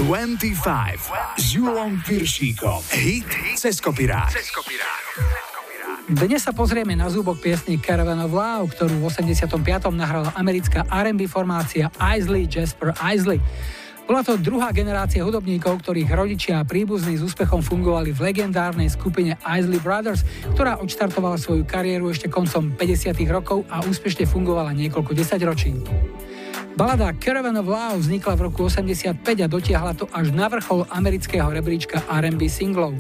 25 0.05 0.61
s 1.33 1.57
Julom 1.57 1.97
Piršíkom. 2.05 2.77
Hit 2.93 3.25
cez 3.57 3.81
kopirát. 3.81 4.29
Dnes 6.05 6.45
sa 6.45 6.53
pozrieme 6.53 6.93
na 6.93 7.09
zúbok 7.09 7.41
piesny 7.41 7.81
Caravan 7.81 8.21
of 8.21 8.29
Love, 8.29 8.69
ktorú 8.77 9.01
v 9.01 9.09
85. 9.09 9.65
nahrala 9.97 10.29
americká 10.37 10.85
R&B 10.85 11.25
formácia 11.25 11.89
Isley 11.97 12.45
Jasper 12.45 12.93
Isley. 13.01 13.41
Bola 14.05 14.21
to 14.21 14.37
druhá 14.37 14.69
generácia 14.69 15.25
hudobníkov, 15.25 15.81
ktorých 15.81 16.13
rodičia 16.13 16.61
a 16.61 16.67
príbuzní 16.69 17.17
s 17.17 17.25
úspechom 17.25 17.65
fungovali 17.65 18.13
v 18.13 18.29
legendárnej 18.29 18.93
skupine 18.93 19.41
Isley 19.41 19.81
Brothers, 19.81 20.21
ktorá 20.53 20.77
odštartovala 20.85 21.41
svoju 21.41 21.65
kariéru 21.65 22.13
ešte 22.13 22.29
koncom 22.29 22.77
50. 22.77 23.25
rokov 23.25 23.65
a 23.73 23.81
úspešne 23.81 24.29
fungovala 24.29 24.69
niekoľko 24.77 25.17
desaťročí. 25.17 25.73
Balada 26.75 27.15
Caravan 27.15 27.55
of 27.55 27.71
Love 27.71 28.03
vznikla 28.03 28.35
v 28.35 28.51
roku 28.51 28.67
85 28.67 29.15
a 29.23 29.47
dotiahla 29.47 29.95
to 29.95 30.11
až 30.11 30.35
na 30.35 30.51
vrchol 30.51 30.83
amerického 30.91 31.47
rebríčka 31.47 32.03
R&B 32.03 32.51
singlov. 32.51 32.99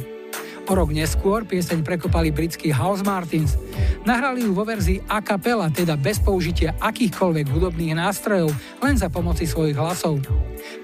O 0.63 0.71
rok 0.71 0.95
neskôr 0.95 1.43
pieseň 1.43 1.83
prekopali 1.83 2.31
britskí 2.31 2.71
House 2.71 3.03
Martins. 3.03 3.59
Nahrali 4.07 4.47
ju 4.47 4.55
vo 4.55 4.63
verzii 4.63 5.03
a 5.11 5.19
capella, 5.19 5.67
teda 5.67 5.99
bez 5.99 6.23
použitia 6.23 6.71
akýchkoľvek 6.79 7.51
hudobných 7.51 7.99
nástrojov, 7.99 8.55
len 8.79 8.95
za 8.95 9.11
pomoci 9.11 9.43
svojich 9.43 9.75
hlasov. 9.75 10.23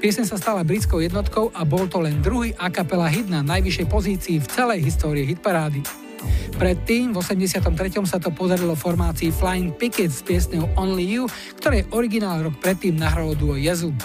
Pieseň 0.03 0.27
sa 0.27 0.35
stala 0.35 0.67
britskou 0.67 0.99
jednotkou 0.99 1.47
a 1.55 1.63
bol 1.63 1.87
to 1.87 2.03
len 2.03 2.19
druhý 2.19 2.51
a 2.59 2.67
capella 2.67 3.07
hit 3.07 3.31
na 3.31 3.39
najvyššej 3.39 3.87
pozícii 3.87 4.37
v 4.43 4.49
celej 4.51 4.83
histórii 4.83 5.23
hitparády. 5.31 6.10
Predtým, 6.57 7.13
v 7.13 7.17
83. 7.19 7.65
sa 8.05 8.17
to 8.21 8.29
podarilo 8.29 8.77
formácii 8.77 9.33
Flying 9.33 9.73
Pickets 9.75 10.19
s 10.19 10.25
piesňou 10.25 10.73
Only 10.77 11.05
You, 11.07 11.23
ktorej 11.57 11.87
originál 11.95 12.45
rok 12.45 12.57
predtým 12.59 12.97
nahralo 12.97 13.33
duo 13.33 13.57
Jezu. 13.57 13.95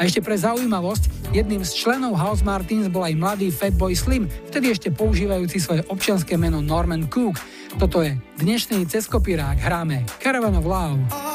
A 0.00 0.08
ešte 0.08 0.24
pre 0.24 0.34
zaujímavosť, 0.34 1.34
jedným 1.36 1.62
z 1.62 1.72
členov 1.78 2.18
House 2.18 2.42
Martins 2.42 2.90
bol 2.90 3.06
aj 3.06 3.14
mladý 3.14 3.54
Fatboy 3.54 3.94
Slim, 3.94 4.26
vtedy 4.50 4.72
ešte 4.72 4.88
používajúci 4.90 5.62
svoje 5.62 5.82
občianské 5.86 6.34
meno 6.34 6.58
Norman 6.58 7.06
Cook. 7.06 7.38
Toto 7.78 8.02
je 8.02 8.18
dnešný 8.40 8.82
ceskopirák, 8.88 9.62
hráme 9.62 10.02
Caravan 10.18 10.58
of 10.58 10.66
Love. 10.66 11.31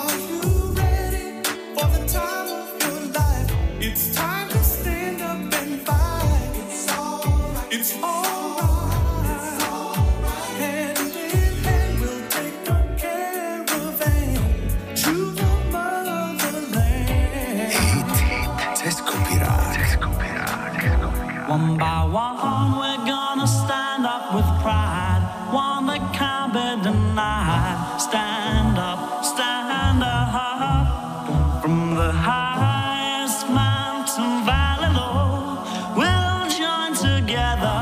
One 21.57 21.75
by 21.75 22.03
one, 22.03 22.77
we're 22.77 23.03
gonna 23.07 23.47
stand 23.47 24.05
up 24.05 24.31
with 24.31 24.45
pride. 24.61 25.23
One 25.51 25.87
that 25.87 26.13
can't 26.13 26.53
be 26.53 26.83
denied. 26.83 27.99
Stand 27.99 28.77
up, 28.77 29.25
stand 29.25 30.03
up. 30.03 31.63
From 31.63 31.95
the 31.95 32.11
highest 32.11 33.49
mountain 33.49 34.45
valley 34.45 34.91
low, 34.99 35.57
we'll 35.97 36.45
join 36.61 36.93
together 36.93 37.81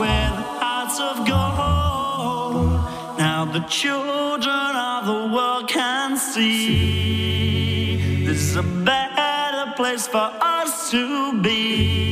with 0.00 0.34
hearts 0.62 1.00
of 1.00 1.26
gold. 1.26 2.86
Now 3.18 3.44
the 3.46 3.64
children 3.80 4.76
of 4.90 5.06
the 5.06 5.26
world 5.34 5.66
can 5.68 6.16
see 6.16 7.96
this 8.26 8.40
is 8.50 8.54
a 8.54 8.62
better 8.62 9.72
place 9.74 10.06
for 10.06 10.30
us 10.40 10.92
to 10.92 11.42
be. 11.42 12.11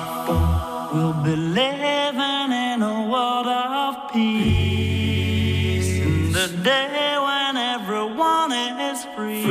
We'll 0.94 1.18
be 1.28 1.36
living 1.60 2.52
in 2.68 2.78
a 2.94 2.96
world 3.10 3.46
of 3.46 3.92
peace. 4.10 5.90
In 6.06 6.32
the 6.32 6.48
day 6.70 7.18
when 7.26 7.52
everyone 7.74 8.52
is 8.90 8.98
free. 9.14 9.44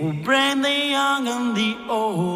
We'll 0.00 0.20
bring 0.28 0.56
the 0.62 0.78
young 0.96 1.22
and 1.28 1.54
the 1.54 1.76
old. 1.90 2.35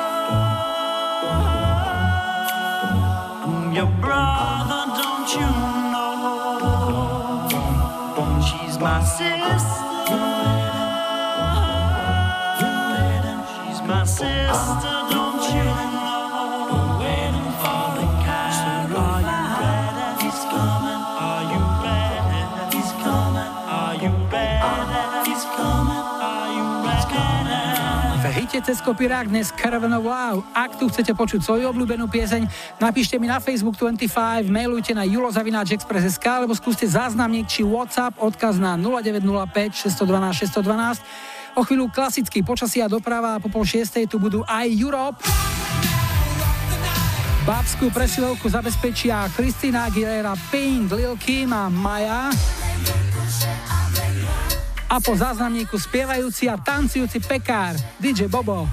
your 3.81 3.89
brother, 3.99 4.83
don't 5.01 5.33
you 5.33 5.49
know? 5.91 7.49
She's 8.45 8.77
my 8.77 9.03
sister. 9.03 10.21
She's 13.65 13.81
my 13.87 14.03
sister. 14.05 15.00
Počúvajte 28.51 28.67
cez 28.67 28.83
kopirák 28.83 29.31
dnes 29.31 29.47
Caravan 29.55 29.95
of 29.95 30.03
Wow. 30.03 30.43
Ak 30.51 30.75
tu 30.75 30.91
chcete 30.91 31.15
počuť 31.15 31.39
svoju 31.39 31.71
obľúbenú 31.71 32.11
pieseň, 32.11 32.51
napíšte 32.83 33.15
mi 33.15 33.23
na 33.23 33.39
Facebook 33.39 33.79
25, 33.79 34.11
mailujte 34.51 34.91
na 34.91 35.07
julozavináčexpress.sk 35.07 36.19
alebo 36.27 36.51
skúste 36.51 36.83
záznamník 36.83 37.47
či 37.47 37.63
WhatsApp 37.63 38.19
odkaz 38.19 38.59
na 38.59 38.75
0905 38.75 39.95
612 39.95 40.67
612. 40.67 40.99
O 41.55 41.63
chvíľu 41.63 41.95
klasický 41.95 42.43
počasia 42.43 42.91
doprava 42.91 43.39
a 43.39 43.39
po 43.39 43.47
pol 43.47 43.63
šiestej 43.63 44.11
tu 44.11 44.19
budú 44.19 44.43
aj 44.43 44.67
Europe. 44.67 45.23
Bábskú 47.47 47.87
presilovku 47.87 48.51
zabezpečia 48.51 49.31
Kristina 49.31 49.87
Aguilera, 49.87 50.35
Pink, 50.51 50.91
Lil 50.91 51.15
Kim 51.15 51.55
a 51.55 51.71
Maja 51.71 52.27
a 54.91 54.99
po 54.99 55.15
záznamníku 55.15 55.79
spievajúci 55.79 56.51
a 56.51 56.59
tancujúci 56.59 57.23
pekár 57.23 57.79
DJ 57.95 58.27
Bobo. 58.27 58.67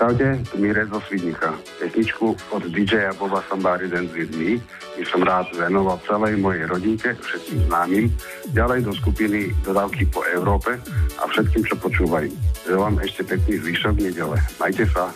Predstavte 0.00 0.56
Mire 0.56 0.88
zo 0.88 0.96
Svidníka, 1.04 1.52
pesničku 1.76 2.32
od 2.56 2.64
DJ-a 2.72 3.12
Boba 3.20 3.44
Sambári 3.44 3.84
Den 3.84 4.08
z 4.08 4.24
Vidmi, 4.24 4.56
by 4.96 5.04
som 5.04 5.20
rád 5.20 5.52
venoval 5.52 6.00
celej 6.08 6.40
mojej 6.40 6.64
rodinke, 6.72 7.12
všetkým 7.20 7.68
známym, 7.68 8.08
ďalej 8.56 8.88
do 8.88 8.96
skupiny 8.96 9.52
Dodávky 9.60 10.08
po 10.08 10.24
Európe 10.32 10.80
a 11.20 11.22
všetkým, 11.28 11.68
čo 11.68 11.76
počúvajú. 11.76 12.32
Želám 12.64 12.96
ešte 13.04 13.28
pekný 13.28 13.60
zvyšok 13.60 14.00
nedele. 14.00 14.40
Majte 14.56 14.88
sa. 14.88 15.12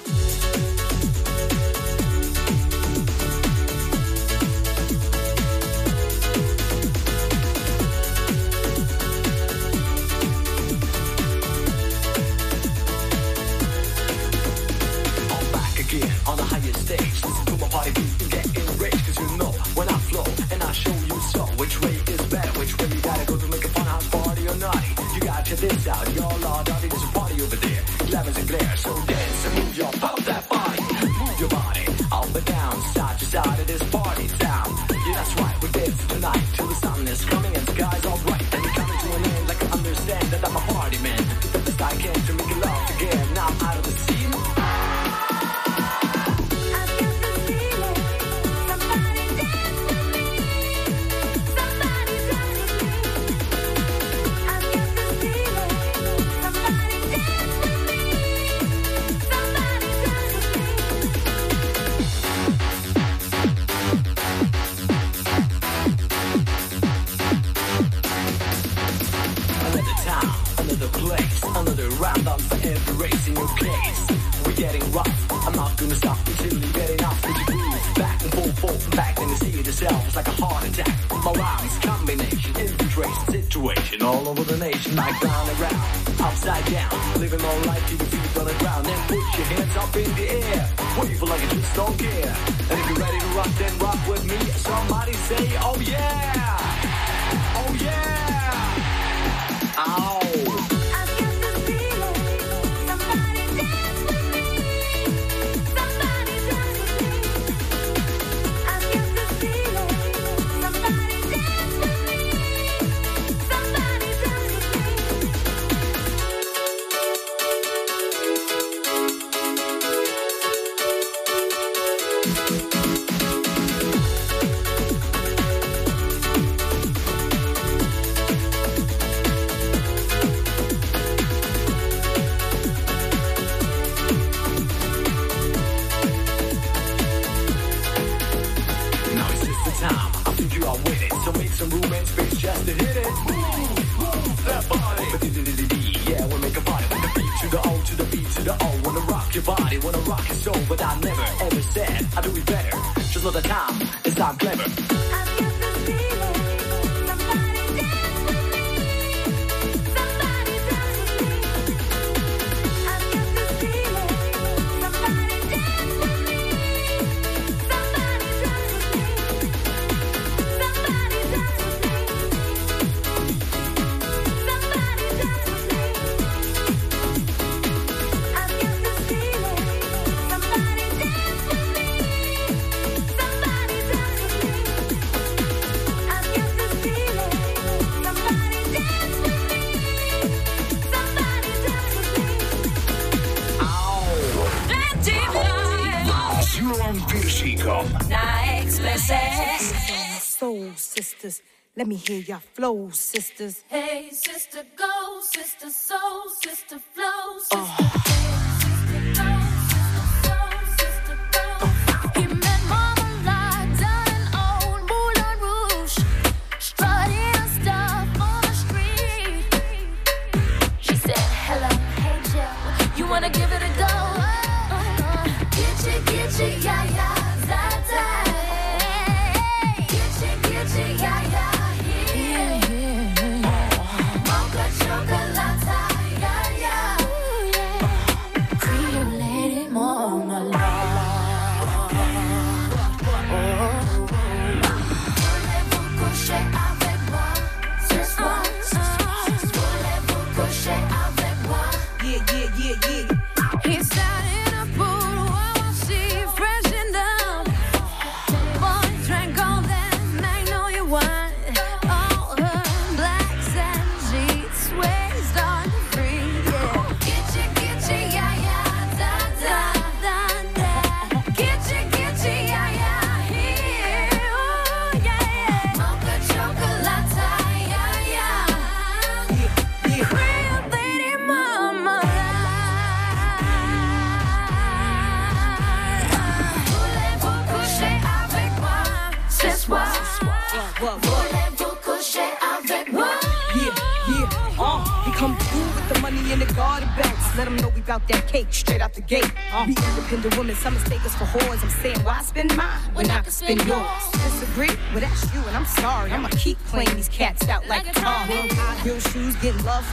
Let 201.85 201.91
me 201.91 201.97
hear 201.97 202.21
your 202.21 202.39
flow, 202.55 202.89
sisters. 202.93 203.63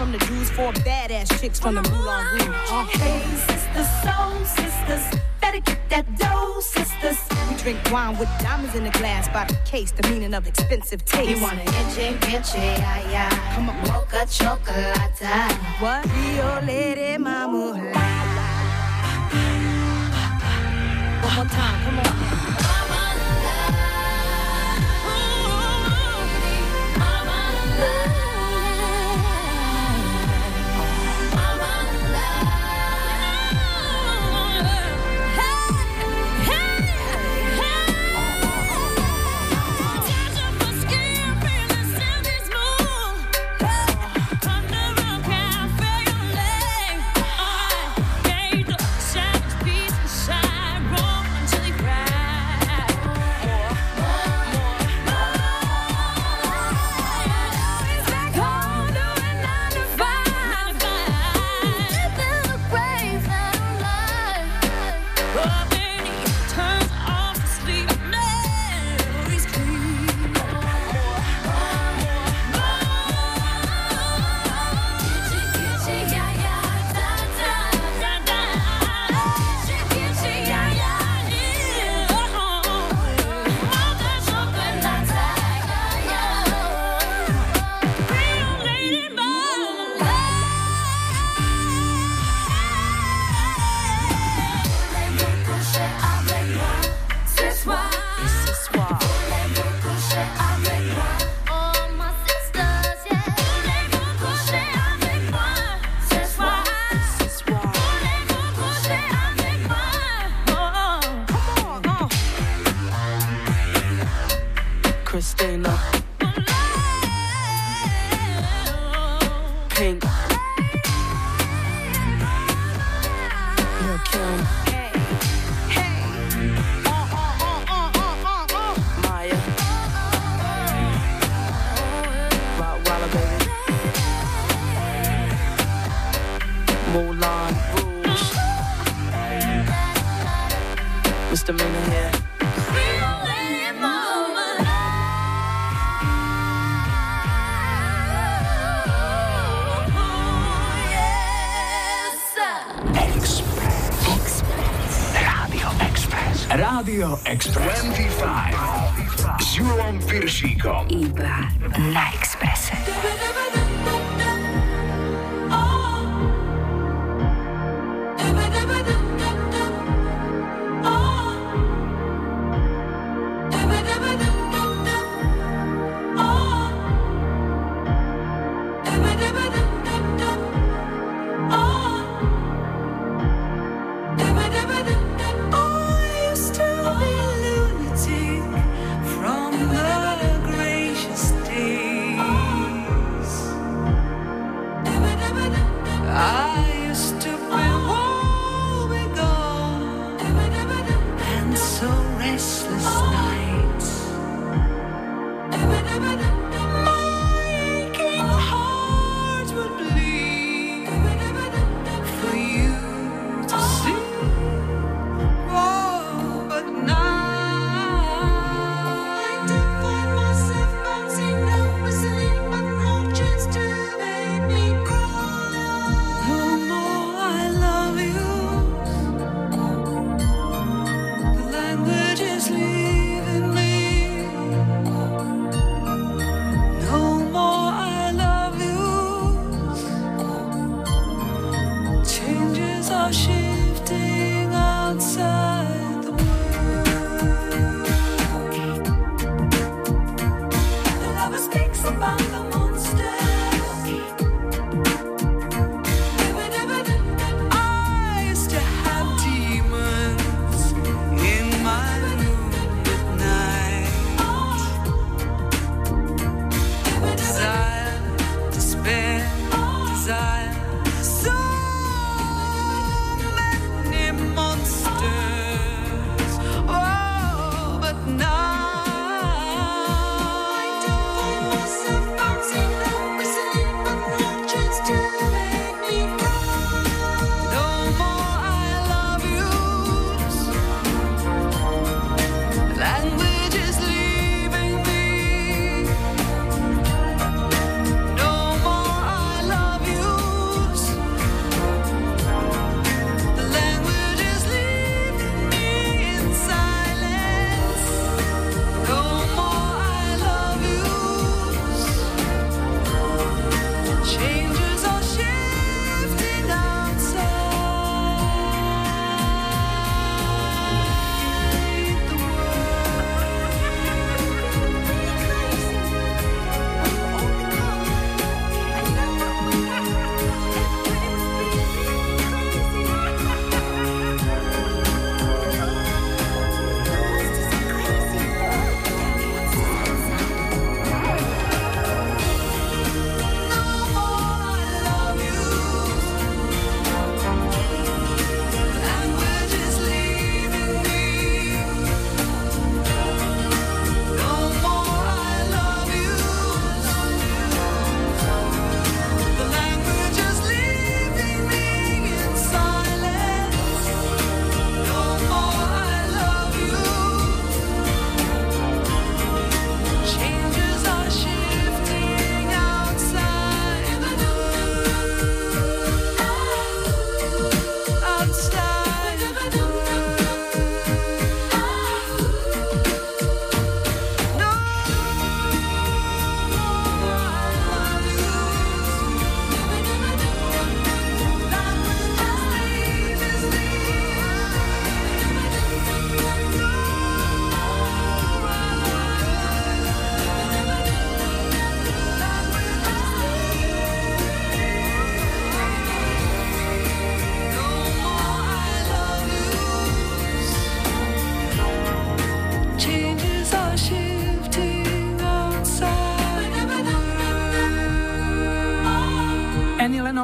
From 0.01 0.11
the 0.11 0.17
Jews, 0.25 0.49
four 0.49 0.73
badass 0.81 1.39
chicks 1.39 1.59
from 1.59 1.75
the 1.75 1.83
Moulin 1.83 2.25
Rouge. 2.33 2.89
Hey, 2.89 3.21
sisters, 3.45 3.87
soul 4.01 4.33
sisters, 4.45 5.21
better 5.39 5.59
get 5.59 5.89
that 5.91 6.17
dough, 6.17 6.59
sisters. 6.59 7.19
We 7.47 7.55
drink 7.57 7.91
wine 7.91 8.17
with 8.17 8.27
diamonds 8.39 8.73
in 8.73 8.83
the 8.83 8.89
glass 8.89 9.27
by 9.29 9.45
the 9.45 9.53
case, 9.63 9.91
the 9.91 10.01
meaning 10.09 10.33
of 10.33 10.47
expensive 10.47 11.05
taste. 11.05 11.29
You 11.29 11.39
want 11.39 11.59
an 11.59 11.67
inche, 11.67 12.33
inche, 12.33 12.55
ay, 12.57 13.05
ay. 13.13 13.53
Come 13.53 13.69
on. 13.69 13.77
Mocha 13.89 14.25
chocolate. 14.27 15.19
What? 15.79 16.03
Rio 16.15 16.61
Lady 16.65 17.19
Mama. 17.19 17.73
One 21.21 21.35
more 21.35 21.45
time, 21.45 21.85
come 21.85 21.99
on. 21.99 22.50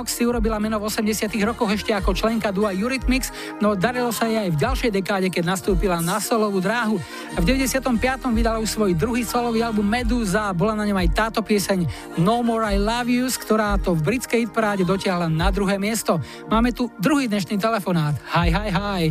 Lennox 0.08 0.24
si 0.24 0.24
urobila 0.24 0.56
meno 0.56 0.80
v 0.80 0.88
80 0.88 1.36
rokoch 1.44 1.68
ešte 1.68 1.92
ako 1.92 2.16
členka 2.16 2.48
dua 2.56 2.72
Eurythmics, 2.72 3.60
no 3.60 3.76
darilo 3.76 4.16
sa 4.16 4.32
jej 4.32 4.40
aj 4.40 4.56
v 4.56 4.58
ďalšej 4.64 4.92
dekáde, 4.96 5.28
keď 5.28 5.44
nastúpila 5.52 6.00
na 6.00 6.24
solovú 6.24 6.64
dráhu. 6.64 6.96
V 7.36 7.44
95. 7.44 7.92
vydala 8.32 8.64
už 8.64 8.72
svoj 8.72 8.96
druhý 8.96 9.28
solový 9.28 9.68
album 9.68 9.84
Medusa 9.84 10.48
a 10.48 10.56
bola 10.56 10.80
na 10.80 10.88
ňom 10.88 10.96
aj 10.96 11.12
táto 11.12 11.44
pieseň 11.44 11.84
No 12.24 12.40
More 12.40 12.64
I 12.72 12.80
Love 12.80 13.12
You, 13.12 13.28
ktorá 13.28 13.76
to 13.84 14.00
v 14.00 14.16
britskej 14.16 14.48
hitparáde 14.48 14.88
dotiahla 14.88 15.28
na 15.28 15.52
druhé 15.52 15.76
miesto. 15.76 16.24
Máme 16.48 16.72
tu 16.72 16.88
druhý 17.04 17.28
dnešný 17.28 17.60
telefonát. 17.60 18.16
Hi, 18.32 18.48
hi, 18.48 18.72
hi. 18.72 19.04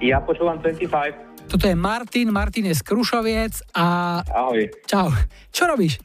Ja 0.00 0.24
počúvam 0.24 0.56
25. 0.64 1.44
Toto 1.52 1.68
je 1.68 1.76
Martin, 1.76 2.32
Martin 2.32 2.72
je 2.72 2.74
z 2.80 2.80
Krušoviec 2.88 3.76
a... 3.76 4.16
Ahoj. 4.24 4.64
Čau. 4.88 5.12
Čo 5.52 5.68
robíš? 5.68 6.00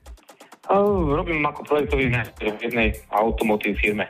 Robím 0.67 1.43
ako 1.47 1.63
projektový 1.63 2.11
manažer 2.11 2.51
v 2.51 2.59
jednej 2.59 2.89
automotív 3.07 3.79
firme. 3.79 4.07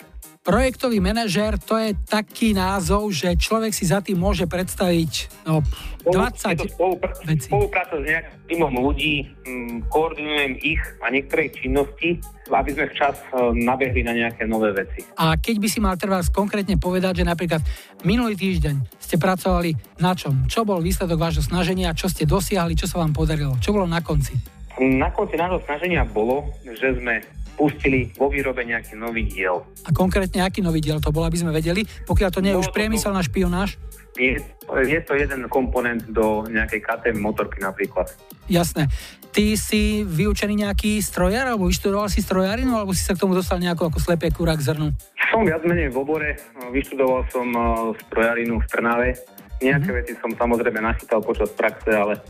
Projektový 0.47 1.03
manažér, 1.03 1.59
to 1.59 1.75
je 1.75 1.91
taký 2.07 2.55
názov, 2.55 3.11
že 3.11 3.35
človek 3.35 3.75
si 3.75 3.83
za 3.83 3.99
tým 3.99 4.15
môže 4.15 4.47
predstaviť 4.47 5.43
no, 5.43 5.59
20 6.07 6.55
Je 6.55 6.63
to 6.63 6.71
spolupr- 6.71 7.11
spolupráca 7.35 7.99
s 7.99 8.05
nejakým 8.07 8.39
týmom 8.47 8.73
ľudí, 8.79 9.27
m, 9.43 9.83
koordinujem 9.91 10.55
ich 10.63 10.79
a 11.03 11.11
niektoré 11.11 11.51
činnosti, 11.51 12.23
aby 12.47 12.69
sme 12.71 12.87
včas 12.95 13.19
e, 13.27 13.59
nabehli 13.59 14.07
na 14.07 14.15
nejaké 14.15 14.47
nové 14.47 14.71
veci. 14.71 15.03
A 15.19 15.35
keď 15.35 15.55
by 15.59 15.67
si 15.67 15.83
mal 15.83 15.99
treba 15.99 16.23
konkrétne 16.23 16.79
povedať, 16.79 17.21
že 17.21 17.25
napríklad 17.27 17.59
minulý 18.07 18.39
týždeň 18.39 19.03
ste 19.03 19.19
pracovali 19.19 19.99
na 19.99 20.15
čom? 20.15 20.47
Čo 20.47 20.63
bol 20.63 20.79
výsledok 20.79 21.19
vášho 21.19 21.43
snaženia? 21.43 21.91
Čo 21.91 22.07
ste 22.07 22.23
dosiahli? 22.23 22.71
Čo 22.79 22.87
sa 22.87 23.03
vám 23.03 23.11
podarilo? 23.11 23.59
Čo 23.59 23.75
bolo 23.75 23.83
na 23.83 23.99
konci? 23.99 24.56
Na 24.77 25.09
konci 25.09 25.35
nášho 25.37 25.57
snaženia 25.65 26.05
bolo, 26.05 26.53
že 26.61 26.93
sme 26.93 27.25
pustili 27.57 28.13
vo 28.13 28.29
výrobe 28.29 28.61
nejaký 28.61 28.93
nový 28.93 29.25
diel. 29.25 29.65
A 29.83 29.89
konkrétne 29.89 30.45
aký 30.45 30.61
nový 30.61 30.79
diel 30.79 31.01
to 31.01 31.09
bol, 31.09 31.25
aby 31.25 31.41
sme 31.41 31.49
vedeli? 31.49 31.81
Pokiaľ 32.05 32.29
to 32.29 32.39
nie 32.45 32.53
je 32.53 32.61
už 32.61 32.69
priemysel 32.69 33.09
na 33.09 33.25
špionáž? 33.25 33.81
Je, 34.13 34.37
je 34.85 34.99
to 35.01 35.17
jeden 35.17 35.49
komponent 35.49 36.05
do 36.05 36.45
nejakej 36.45 36.85
KTM 36.85 37.17
motorky 37.17 37.57
napríklad. 37.61 38.13
Jasné. 38.45 38.89
Ty 39.33 39.45
si 39.57 40.01
vyučený 40.05 40.65
nejaký 40.65 41.01
strojar, 41.01 41.49
alebo 41.49 41.69
vyštudoval 41.69 42.09
si 42.09 42.25
strojarinu, 42.25 42.77
alebo 42.77 42.93
si 42.93 43.05
sa 43.05 43.13
k 43.13 43.21
tomu 43.21 43.37
dostal 43.37 43.61
nejako 43.61 43.93
ako 43.93 43.99
slepé 44.01 44.33
kurák 44.33 44.57
zrnu? 44.57 44.93
Som 45.29 45.45
viac 45.45 45.61
menej 45.65 45.93
v 45.93 45.97
obore, 45.97 46.29
vyštudoval 46.73 47.25
som 47.29 47.49
eh, 47.53 47.65
strojarinu 48.07 48.61
v 48.61 48.65
Trnave. 48.69 49.09
Nejaké 49.57 49.89
veci 49.89 50.13
som 50.21 50.29
samozrejme 50.33 50.77
nachytal 50.81 51.21
počas 51.21 51.49
praxe, 51.53 51.89
ale 51.89 52.21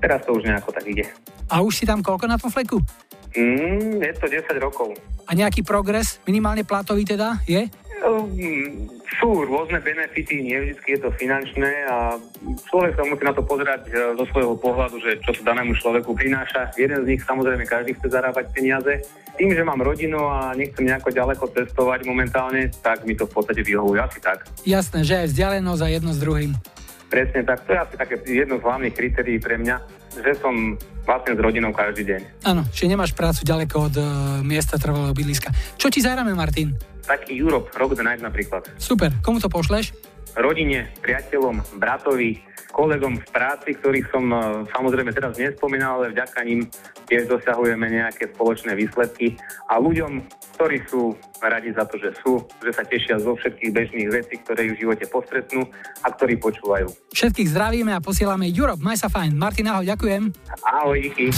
teraz 0.00 0.24
to 0.24 0.36
už 0.36 0.44
nejako 0.44 0.72
tak 0.72 0.84
ide. 0.84 1.08
A 1.50 1.60
už 1.60 1.82
si 1.82 1.84
tam 1.84 2.00
koľko 2.00 2.24
na 2.28 2.40
tom 2.40 2.48
fleku? 2.48 2.80
Mm, 3.34 3.98
je 3.98 4.14
to 4.16 4.26
10 4.30 4.46
rokov. 4.62 4.94
A 5.26 5.34
nejaký 5.34 5.66
progres, 5.66 6.22
minimálne 6.28 6.62
platový 6.62 7.02
teda, 7.02 7.42
je? 7.48 7.66
Mm, 8.04 8.94
sú 9.16 9.48
rôzne 9.48 9.80
benefity, 9.80 10.44
nie 10.44 10.58
vždy 10.60 10.90
je 10.92 11.00
to 11.00 11.10
finančné 11.16 11.70
a 11.88 12.20
človek 12.68 12.92
sa 12.98 13.02
musí 13.08 13.24
na 13.24 13.32
to 13.32 13.40
pozerať 13.40 13.88
e, 13.88 13.92
zo 14.18 14.24
svojho 14.28 14.54
pohľadu, 14.60 14.96
že 15.00 15.16
čo 15.24 15.32
to 15.32 15.40
danému 15.40 15.72
človeku 15.78 16.12
prináša. 16.12 16.74
Jeden 16.76 17.00
z 17.06 17.08
nich 17.16 17.22
samozrejme 17.24 17.64
každý 17.64 17.96
chce 17.96 18.12
zarábať 18.12 18.52
peniaze. 18.52 19.00
Tým, 19.34 19.50
že 19.50 19.66
mám 19.66 19.80
rodinu 19.82 20.20
a 20.28 20.52
nechcem 20.54 20.86
nejako 20.86 21.10
ďaleko 21.10 21.44
cestovať 21.50 22.06
momentálne, 22.06 22.70
tak 22.84 23.02
mi 23.02 23.16
to 23.18 23.26
v 23.26 23.34
podstate 23.34 23.62
vyhovuje 23.64 23.98
asi 23.98 24.18
tak. 24.20 24.46
Jasné, 24.62 25.02
že 25.02 25.24
aj 25.24 25.30
vzdialenosť 25.32 25.82
a 25.82 25.88
jedno 25.88 26.12
s 26.14 26.20
druhým. 26.20 26.52
Presne 27.14 27.46
tak, 27.46 27.62
to 27.62 27.70
je 27.70 27.78
asi 27.78 27.94
také 27.94 28.18
jedno 28.26 28.58
z 28.58 28.66
hlavných 28.66 28.90
kritérií 28.90 29.38
pre 29.38 29.54
mňa, 29.54 29.76
že 30.18 30.34
som 30.42 30.74
vlastne 31.06 31.38
s 31.38 31.40
rodinou 31.40 31.70
každý 31.70 32.02
deň. 32.10 32.42
Áno, 32.42 32.66
že 32.74 32.90
nemáš 32.90 33.14
prácu 33.14 33.46
ďaleko 33.46 33.76
od 33.86 33.94
uh, 33.94 34.06
miesta 34.42 34.82
trvalého 34.82 35.14
bydliska. 35.14 35.54
Čo 35.78 35.94
ti 35.94 36.02
zahráme, 36.02 36.34
Martin? 36.34 36.74
Taký 37.06 37.38
Europe, 37.38 37.70
Rock 37.78 37.94
the 37.94 38.02
Night 38.02 38.18
napríklad. 38.18 38.66
Super, 38.82 39.14
komu 39.22 39.38
to 39.38 39.46
pošleš? 39.46 39.94
rodine, 40.34 40.90
priateľom, 40.98 41.78
bratovi, 41.78 42.42
kolegom 42.74 43.14
v 43.22 43.26
práci, 43.30 43.78
ktorých 43.78 44.10
som 44.10 44.26
e, 44.34 44.66
samozrejme 44.74 45.14
teraz 45.14 45.38
nespomínal, 45.38 46.02
ale 46.02 46.10
vďaka 46.10 46.42
ním 46.42 46.66
tiež 47.06 47.30
dosahujeme 47.30 47.86
nejaké 47.86 48.34
spoločné 48.34 48.74
výsledky 48.74 49.38
a 49.70 49.78
ľuďom, 49.78 50.26
ktorí 50.58 50.82
sú 50.90 51.14
radi 51.38 51.70
za 51.70 51.86
to, 51.86 51.94
že 52.02 52.10
sú, 52.18 52.42
že 52.58 52.74
sa 52.74 52.82
tešia 52.82 53.22
zo 53.22 53.38
všetkých 53.38 53.70
bežných 53.70 54.10
vecí, 54.10 54.34
ktoré 54.42 54.66
ich 54.66 54.74
v 54.74 54.82
živote 54.90 55.06
postretnú 55.06 55.62
a 56.02 56.10
ktorí 56.10 56.34
počúvajú. 56.42 56.90
Všetkých 57.14 57.54
zdravíme 57.54 57.94
a 57.94 58.02
posielame 58.02 58.50
Europe, 58.50 58.82
maj 58.82 58.98
sa 58.98 59.06
fajn. 59.06 59.38
Martin, 59.38 59.70
ahoj, 59.70 59.86
ďakujem. 59.86 60.34
Ahoj, 60.66 60.98
díky. 60.98 61.30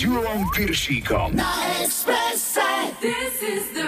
s 0.00 0.08
Julom 0.08 0.48
Piršíkom. 0.56 1.36
Na 1.36 1.52
Expresse. 1.84 2.64
This 3.04 3.42
is 3.44 3.68
the 3.76 3.79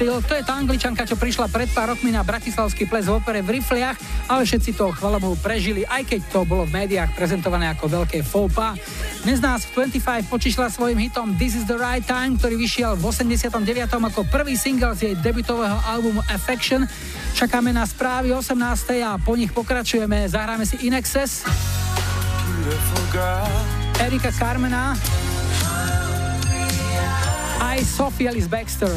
Cecil, 0.00 0.24
to 0.24 0.32
je 0.32 0.40
tá 0.40 0.56
angličanka, 0.56 1.04
čo 1.04 1.12
prišla 1.12 1.52
pred 1.52 1.68
pár 1.76 1.92
rokmi 1.92 2.08
na 2.08 2.24
Bratislavský 2.24 2.88
ples 2.88 3.04
v 3.04 3.20
opere 3.20 3.44
v 3.44 3.60
rifliach, 3.60 4.00
ale 4.32 4.48
všetci 4.48 4.72
to 4.72 4.96
chvalobohu 4.96 5.36
prežili, 5.44 5.84
aj 5.84 6.08
keď 6.08 6.20
to 6.32 6.40
bolo 6.48 6.64
v 6.64 6.72
médiách 6.72 7.12
prezentované 7.12 7.68
ako 7.68 8.00
veľké 8.00 8.24
faux 8.24 8.48
pas. 8.48 8.80
Dnes 9.28 9.44
nás 9.44 9.68
v 9.68 9.84
25 9.92 10.32
počišla 10.32 10.72
svojim 10.72 10.96
hitom 11.04 11.36
This 11.36 11.52
is 11.52 11.68
the 11.68 11.76
right 11.76 12.00
time, 12.00 12.40
ktorý 12.40 12.56
vyšiel 12.56 12.96
v 12.96 13.12
89. 13.12 13.60
ako 13.92 14.24
prvý 14.32 14.56
single 14.56 14.96
z 14.96 15.12
jej 15.12 15.14
debutového 15.20 15.76
albumu 15.84 16.24
Affection. 16.32 16.88
Čakáme 17.36 17.68
na 17.68 17.84
správy 17.84 18.32
18. 18.32 18.56
a 19.04 19.20
po 19.20 19.36
nich 19.36 19.52
pokračujeme, 19.52 20.24
zahráme 20.32 20.64
si 20.64 20.80
In 20.88 20.96
Excess. 20.96 21.44
Erika 24.00 24.32
Carmena 24.32 24.96
aj 27.60 27.84
Sophie 27.84 28.32
Ellis 28.32 28.48
Baxter. 28.48 28.96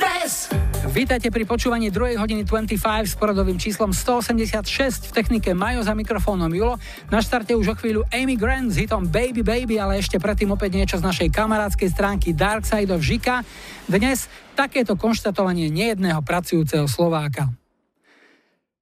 Express. 0.00 0.48
Vítajte 0.96 1.28
pri 1.28 1.44
počúvaní 1.44 1.92
2. 1.92 2.16
hodiny 2.16 2.48
25 2.48 3.04
s 3.04 3.12
poradovým 3.20 3.60
číslom 3.60 3.92
186 3.92 4.64
v 5.04 5.10
technike 5.12 5.52
Majo 5.52 5.84
za 5.84 5.92
mikrofónom 5.92 6.48
Julo. 6.48 6.80
Na 7.12 7.20
štarte 7.20 7.52
už 7.52 7.68
o 7.68 7.74
chvíľu 7.76 8.08
Amy 8.08 8.32
Grant 8.40 8.72
s 8.72 8.80
hitom 8.80 9.04
Baby 9.04 9.44
Baby, 9.44 9.76
ale 9.76 10.00
ešte 10.00 10.16
predtým 10.16 10.56
opäť 10.56 10.80
niečo 10.80 10.96
z 10.96 11.04
našej 11.04 11.28
kamarádskej 11.28 11.92
stránky 11.92 12.32
Dark 12.32 12.64
Side 12.64 12.88
of 12.88 13.04
Žika. 13.04 13.44
Dnes 13.84 14.24
takéto 14.56 14.96
konštatovanie 14.96 15.68
nejedného 15.68 16.24
pracujúceho 16.24 16.88
Slováka. 16.88 17.52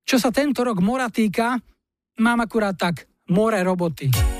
Čo 0.07 0.23
sa 0.23 0.31
tento 0.31 0.63
rok 0.63 0.79
mora 0.79 1.11
týka, 1.11 1.59
mám 2.23 2.39
akurát 2.47 2.79
tak 2.79 3.11
more 3.27 3.59
roboty. 3.67 4.38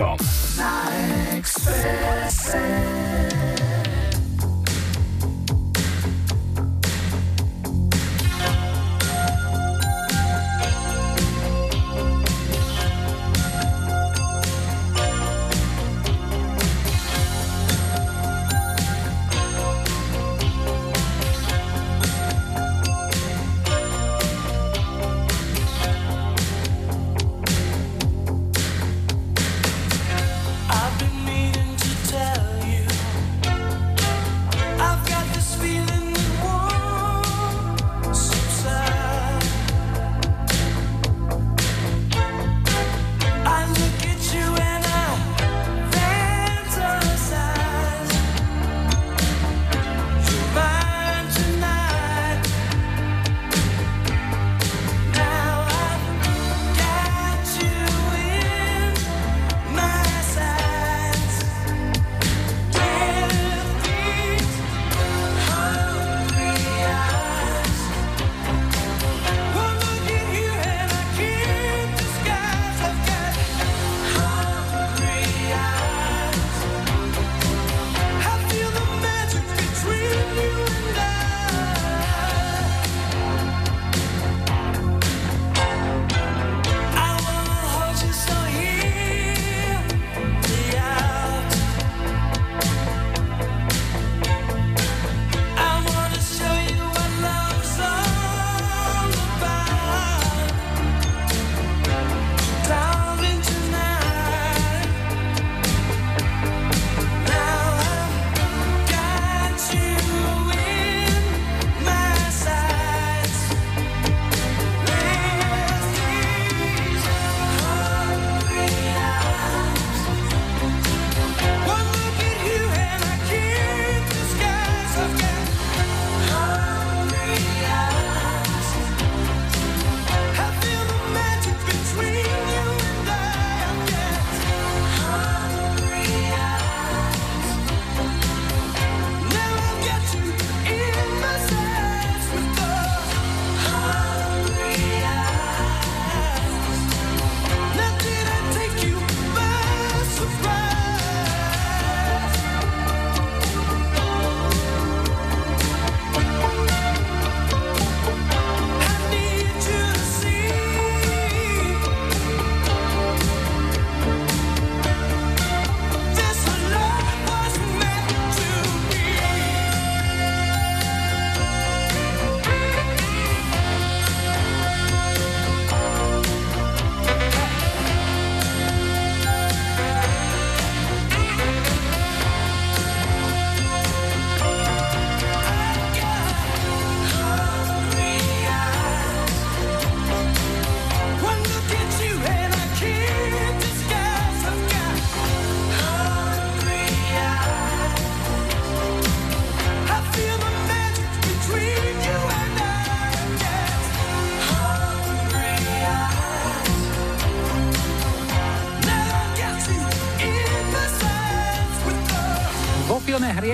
Piršíkom. 0.00 0.29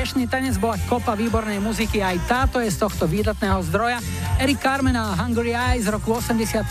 Hriešný 0.07 0.31
tanec 0.31 0.55
bola 0.63 0.79
kopa 0.87 1.19
výbornej 1.19 1.59
muziky, 1.59 1.99
aj 1.99 2.31
táto 2.31 2.63
je 2.63 2.71
z 2.71 2.79
tohto 2.79 3.11
výdatného 3.11 3.59
zdroja. 3.67 3.99
Eric 4.39 4.63
Carmen 4.63 4.95
a 4.95 5.19
Hungry 5.19 5.51
Eyes 5.51 5.91
z 5.91 5.99
roku 5.99 6.15
87, 6.15 6.63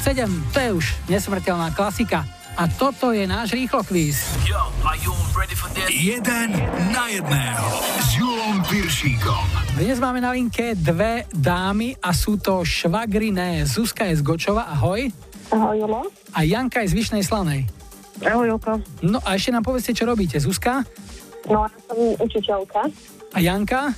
to 0.56 0.58
je 0.64 0.70
už 0.72 0.86
nesmrteľná 1.12 1.76
klasika. 1.76 2.24
A 2.56 2.64
toto 2.72 3.12
je 3.12 3.28
náš 3.28 3.52
rýchlo 3.52 3.84
kvíz. 3.84 4.24
Jeden 5.92 6.48
na 6.96 7.12
jedného 7.12 7.68
s 8.08 8.16
Julom 8.16 8.64
Piršíkom. 8.72 9.44
Dnes 9.84 10.00
máme 10.00 10.24
na 10.24 10.32
linke 10.32 10.72
dve 10.72 11.28
dámy 11.36 11.92
a 12.00 12.16
sú 12.16 12.40
to 12.40 12.64
švagriné. 12.64 13.68
Zuzka 13.68 14.08
je 14.08 14.16
z 14.16 14.24
Gočova, 14.24 14.72
ahoj. 14.80 15.12
Ahoj, 15.52 15.76
Julo. 15.76 16.08
A 16.32 16.48
Janka 16.48 16.88
je 16.88 16.96
z 16.96 17.04
Vyšnej 17.04 17.28
Slanej. 17.28 17.68
Ahoj, 18.24 18.48
Julko. 18.48 18.80
No 19.04 19.20
a 19.28 19.36
ešte 19.36 19.52
nám 19.52 19.68
povedzte, 19.68 19.92
čo 19.92 20.08
robíte. 20.08 20.40
Zuzka 20.40 20.88
No, 21.46 21.62
ja 21.62 21.78
som 21.86 21.98
učiteľka, 22.18 22.90
a 23.36 23.40
Janka? 23.44 23.92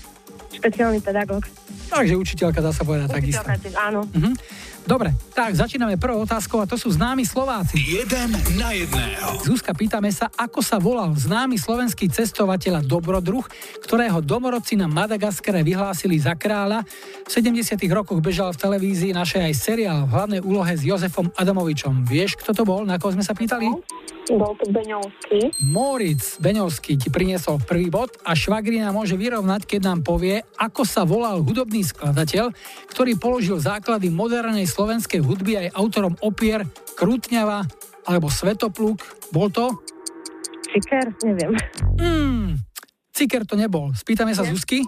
špeciálny 0.49 0.97
pedagóg. 1.01 1.45
Takže 1.87 2.13
učiteľka 2.19 2.59
dá 2.59 2.71
sa 2.75 2.83
povedať 2.83 3.09
takisto. 3.11 3.43
Áno. 3.79 4.05
Mhm. 4.11 4.33
Dobre, 4.87 5.11
tak 5.35 5.51
začíname 5.51 5.99
prvou 5.99 6.23
otázkou 6.23 6.63
a 6.63 6.65
to 6.65 6.79
sú 6.79 6.87
známi 6.95 7.27
Slováci. 7.27 7.75
Jeden 7.75 8.31
na 8.55 8.71
jedného. 8.71 9.35
Zuzka, 9.43 9.75
pýtame 9.75 10.07
sa, 10.15 10.31
ako 10.31 10.63
sa 10.63 10.79
volal 10.79 11.11
známy 11.11 11.59
slovenský 11.59 12.07
cestovateľ 12.07 12.79
a 12.79 12.85
dobrodruh, 12.87 13.43
ktorého 13.83 14.23
domorodci 14.23 14.79
na 14.79 14.87
Madagaskare 14.87 15.59
vyhlásili 15.59 16.15
za 16.15 16.39
kráľa. 16.39 16.87
V 17.27 17.29
70 17.35 17.75
rokoch 17.91 18.23
bežal 18.23 18.55
v 18.55 18.63
televízii 18.63 19.11
našej 19.11 19.51
aj 19.51 19.53
seriál 19.59 20.07
v 20.07 20.11
hlavnej 20.15 20.39
úlohe 20.39 20.71
s 20.71 20.87
Jozefom 20.87 21.35
Adamovičom. 21.35 22.07
Vieš, 22.07 22.39
kto 22.39 22.55
to 22.55 22.63
bol? 22.63 22.87
Na 22.87 22.95
koho 22.95 23.11
sme 23.11 23.27
sa 23.27 23.35
pýtali? 23.35 23.67
Bol 24.27 24.55
to 24.59 24.71
Beňovský. 24.71 25.51
Moritz 25.67 26.39
Beňovský 26.39 26.99
ti 26.99 27.07
priniesol 27.07 27.63
prvý 27.63 27.87
bod 27.87 28.15
a 28.27 28.35
Švagrina 28.35 28.91
môže 28.91 29.15
vyrovnať, 29.15 29.63
keď 29.67 29.81
nám 29.83 29.99
povie, 30.03 30.43
ako 30.59 30.83
sa 30.83 31.07
volal 31.07 31.43
hudobný 31.43 31.76
skladateľ, 31.83 32.53
ktorý 32.89 33.17
položil 33.17 33.57
základy 33.57 34.13
modernej 34.13 34.69
slovenskej 34.69 35.21
hudby 35.21 35.67
aj 35.67 35.73
autorom 35.75 36.13
opier 36.21 36.63
Krutňava 36.97 37.65
alebo 38.07 38.31
Svetopluk. 38.31 39.03
Bol 39.29 39.51
to? 39.51 39.73
Ciker, 40.67 41.11
neviem. 41.23 41.53
Hmm, 41.99 42.59
Ciker 43.11 43.43
to 43.43 43.57
nebol. 43.57 43.91
Spýtame 43.97 44.31
sa 44.37 44.45
Zuzky. 44.45 44.85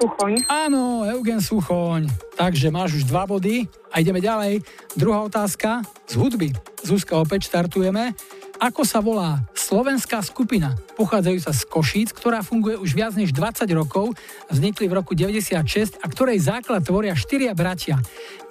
Suchoň. 0.00 0.48
Áno, 0.48 1.04
Eugen 1.04 1.44
Suchoň. 1.44 2.08
Takže 2.32 2.72
máš 2.72 3.00
už 3.00 3.04
dva 3.04 3.28
body 3.28 3.68
a 3.92 4.00
ideme 4.00 4.24
ďalej. 4.24 4.64
Druhá 4.96 5.20
otázka 5.28 5.84
z 6.08 6.16
hudby. 6.16 6.48
Zuzka, 6.80 7.20
opäť 7.20 7.52
štartujeme. 7.52 8.16
Ako 8.60 8.84
sa 8.84 9.00
volá 9.00 9.40
slovenská 9.56 10.20
skupina, 10.20 10.76
pochádzajúca 11.00 11.48
z 11.48 11.62
Košíc, 11.64 12.08
ktorá 12.12 12.44
funguje 12.44 12.76
už 12.76 12.92
viac 12.92 13.16
než 13.16 13.32
20 13.32 13.64
rokov, 13.72 14.12
vznikli 14.52 14.84
v 14.84 15.00
roku 15.00 15.16
96 15.16 15.96
a 15.96 16.04
ktorej 16.04 16.44
základ 16.44 16.84
tvoria 16.84 17.16
štyria 17.16 17.56
bratia. 17.56 17.96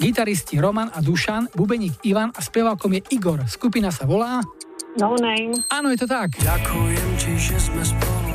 Gitaristi 0.01 0.57
Roman 0.57 0.89
a 0.89 1.05
Dušan, 1.05 1.53
bubeník 1.53 2.01
Ivan 2.10 2.34
a 2.34 2.41
spevákom 2.41 2.97
je 2.97 3.05
Igor. 3.14 3.45
Skupina 3.45 3.93
sa 3.93 4.10
volá... 4.10 4.41
No 4.97 5.14
name. 5.14 5.53
Áno, 5.70 5.93
je 5.93 6.01
to 6.01 6.10
tak. 6.10 6.34
Ďakujem 6.41 7.10
ti, 7.22 7.38
že 7.38 7.62
sme 7.62 7.86
spolu 7.86 8.28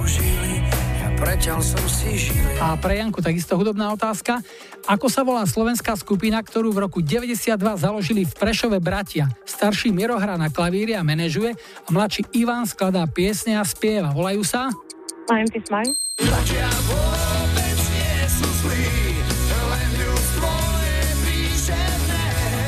preťal 1.18 1.60
som 1.62 1.84
si 1.86 2.28
žili. 2.28 2.58
A 2.60 2.74
pre 2.78 2.98
Janku 2.98 3.22
takisto 3.22 3.54
hudobná 3.54 3.90
otázka. 3.94 4.42
Ako 4.84 5.08
sa 5.08 5.24
volá 5.24 5.46
slovenská 5.48 5.96
skupina, 5.96 6.42
ktorú 6.44 6.74
v 6.74 6.84
roku 6.84 7.00
92 7.00 7.56
založili 7.80 8.22
v 8.28 8.32
Prešove 8.34 8.78
bratia? 8.82 9.32
Starší 9.48 9.94
Miro 9.94 10.20
hrá 10.20 10.36
na 10.36 10.52
klavíri 10.52 10.92
a 10.92 11.06
manažuje 11.06 11.56
a 11.56 11.88
mladší 11.88 12.28
Ivan 12.36 12.68
skladá 12.68 13.08
piesne 13.08 13.56
a 13.56 13.64
spieva. 13.64 14.12
Volajú 14.12 14.44
sa? 14.44 14.68
I'm 15.32 15.48
T 15.48 15.56
Smile. 15.64 15.96
Bratia 16.20 16.68
vôbec 16.86 17.78
nie 17.80 18.16
sú 18.28 18.48
zlí, 18.62 18.86
len 19.50 19.88
ľudstvo 19.98 20.50
je 20.84 21.00
príšerné. 21.24 22.22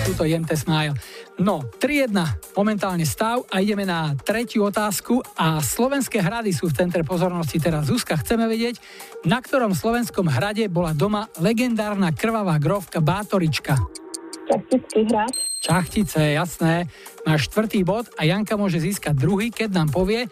Tuto 0.08 0.24
JMT 0.24 0.50
Smile. 0.56 0.96
No, 1.36 1.60
3-1 1.60 2.16
momentálne 2.56 3.04
stav 3.04 3.44
a 3.52 3.60
ideme 3.60 3.84
na 3.84 4.16
tretiu 4.16 4.64
otázku 4.72 5.20
a 5.36 5.60
slovenské 5.60 6.24
hrady 6.24 6.56
sú 6.56 6.72
v 6.72 6.76
centre 6.80 7.04
pozornosti 7.04 7.60
teraz. 7.60 7.92
Zuzka, 7.92 8.16
chceme 8.16 8.48
vedieť, 8.48 8.80
na 9.28 9.44
ktorom 9.44 9.76
slovenskom 9.76 10.32
hrade 10.32 10.64
bola 10.72 10.96
doma 10.96 11.28
legendárna 11.36 12.08
krvavá 12.16 12.56
grovka 12.56 13.04
Bátorička. 13.04 13.76
Čachtický 14.48 15.12
hrad. 15.12 15.32
Čachtice, 15.60 16.20
jasné. 16.32 16.88
Máš 17.28 17.52
štvrtý 17.52 17.84
bod 17.84 18.08
a 18.16 18.24
Janka 18.24 18.56
môže 18.56 18.80
získať 18.80 19.12
druhý, 19.12 19.52
keď 19.52 19.76
nám 19.76 19.92
povie, 19.92 20.24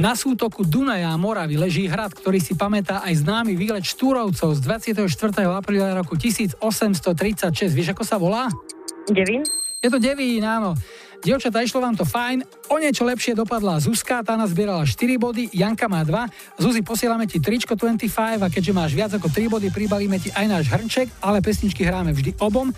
na 0.00 0.16
sútoku 0.16 0.64
Dunaja 0.64 1.12
a 1.12 1.20
Moravy 1.20 1.60
leží 1.60 1.84
hrad, 1.84 2.16
ktorý 2.16 2.40
si 2.40 2.56
pamätá 2.56 3.04
aj 3.04 3.28
známy 3.28 3.60
výlet 3.60 3.84
Štúrovcov 3.84 4.56
z 4.56 4.60
24. 4.64 5.04
apríla 5.52 5.94
roku 5.94 6.16
1836. 6.16 7.70
Vieš, 7.70 7.92
ako 7.92 8.02
sa 8.08 8.16
volá? 8.16 8.48
Devín. 9.06 9.44
Je 9.84 9.92
to 9.92 10.00
Devín, 10.00 10.40
áno. 10.40 10.72
Dievčatá, 11.20 11.60
išlo 11.60 11.84
vám 11.84 11.92
to 11.92 12.08
fajn. 12.08 12.40
O 12.72 12.80
niečo 12.80 13.04
lepšie 13.04 13.36
dopadla 13.36 13.76
Zuzka, 13.76 14.24
tá 14.24 14.32
nazbierala 14.32 14.88
4 14.88 14.96
body, 15.20 15.52
Janka 15.52 15.92
má 15.92 16.00
2. 16.00 16.56
Zuzi, 16.56 16.80
posielame 16.80 17.28
ti 17.28 17.36
tričko 17.36 17.76
25 17.76 18.40
a 18.40 18.48
keďže 18.48 18.72
máš 18.72 18.96
viac 18.96 19.12
ako 19.12 19.28
3 19.28 19.52
body, 19.52 19.68
pribalíme 19.68 20.16
ti 20.16 20.32
aj 20.32 20.46
náš 20.48 20.72
hrnček, 20.72 21.12
ale 21.20 21.44
pesničky 21.44 21.84
hráme 21.84 22.16
vždy 22.16 22.40
obom. 22.40 22.72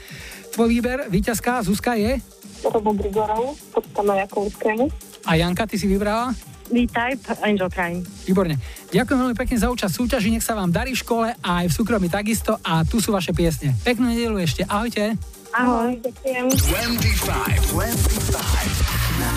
Tvoj 0.50 0.66
výber, 0.66 1.06
víťazka, 1.06 1.62
Zuzka 1.62 1.94
je? 1.94 2.18
Robo 2.66 2.90
Grigorov, 2.90 3.54
podsta 3.70 4.02
Majakovskému. 4.02 4.90
A 5.30 5.38
Janka, 5.38 5.70
ty 5.70 5.78
si 5.78 5.86
vybrala? 5.86 6.34
V-Type, 6.66 7.22
Angel 7.46 7.70
Crime. 7.70 8.02
Výborne. 8.26 8.58
Ďakujem 8.90 9.18
veľmi 9.22 9.36
pekne 9.38 9.62
za 9.62 9.70
účasť 9.70 9.94
súťaži, 9.94 10.34
nech 10.34 10.42
sa 10.42 10.58
vám 10.58 10.74
darí 10.74 10.90
v 10.90 11.02
škole 11.06 11.28
a 11.30 11.50
aj 11.62 11.70
v 11.70 11.76
súkromí 11.78 12.10
takisto 12.10 12.58
a 12.66 12.82
tu 12.82 12.98
sú 12.98 13.14
vaše 13.14 13.30
piesne. 13.30 13.70
Peknú 13.86 14.10
nedelu 14.10 14.42
ešte, 14.42 14.66
ahojte. 14.66 15.35
Ahoj, 15.56 15.96
ďakujem. 16.04 16.52
25, 16.52 17.72
25. 17.72 19.16
Na 19.16 19.32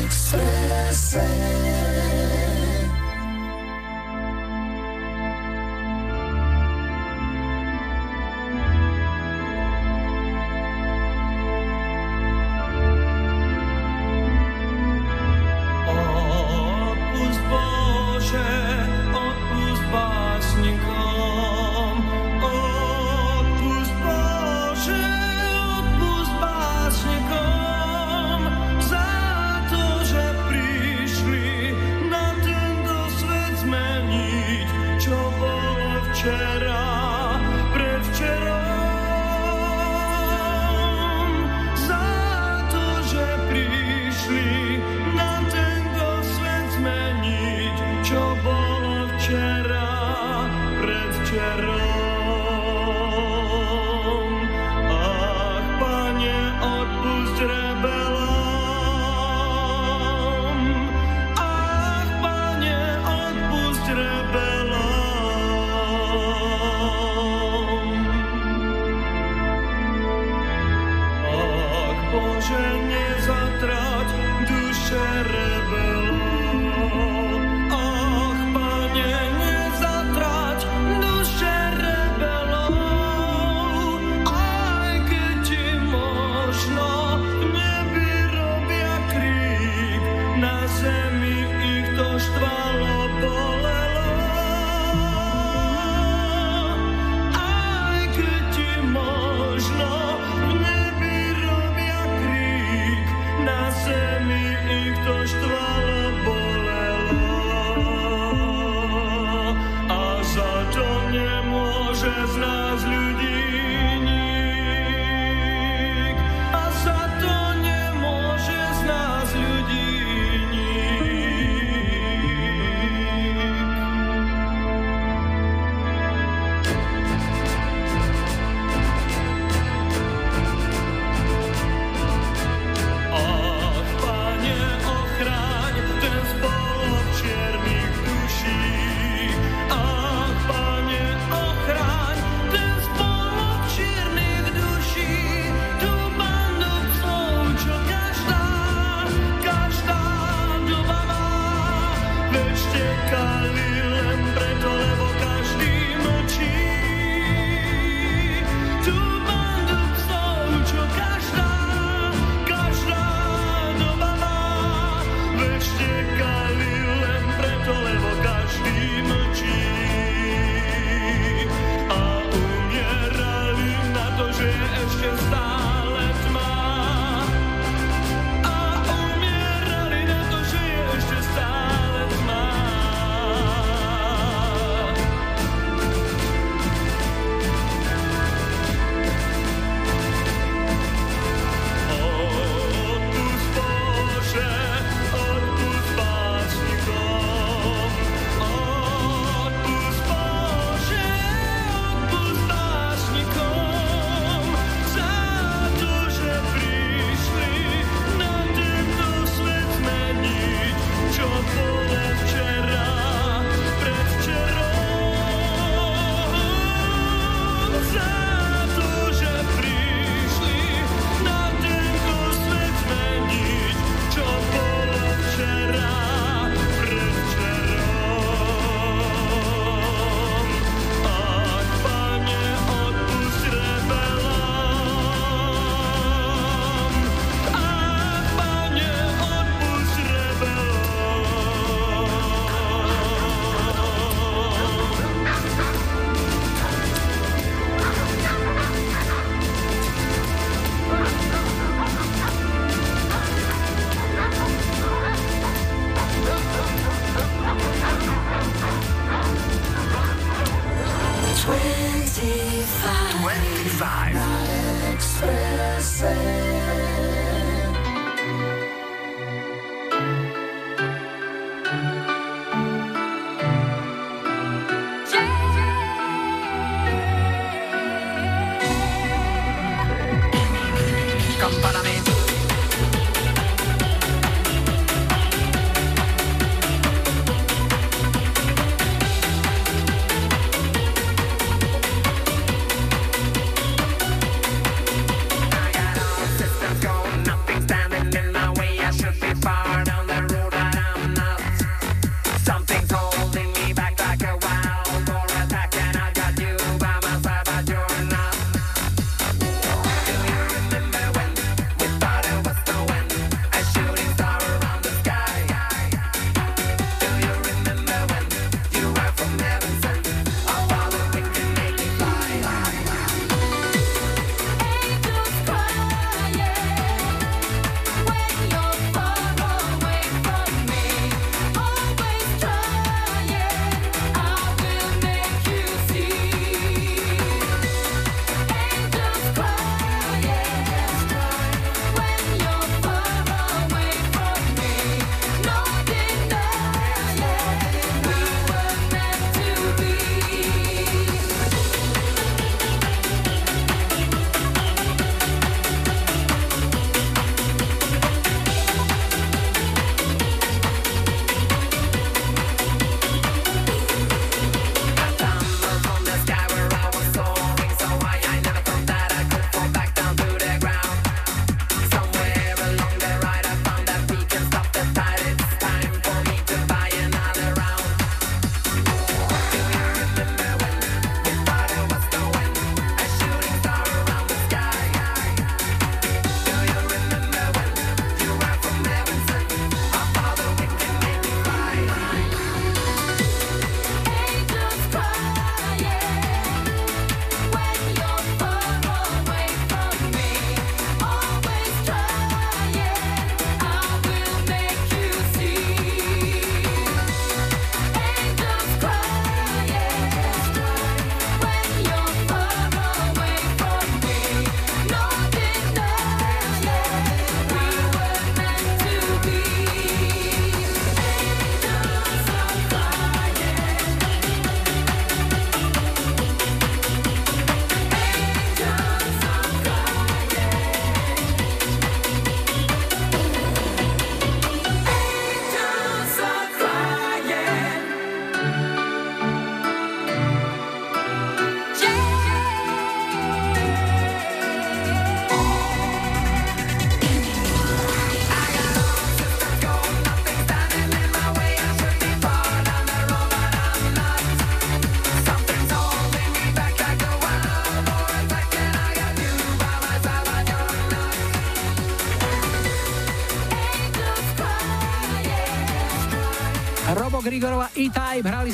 Expresse. 0.00 1.99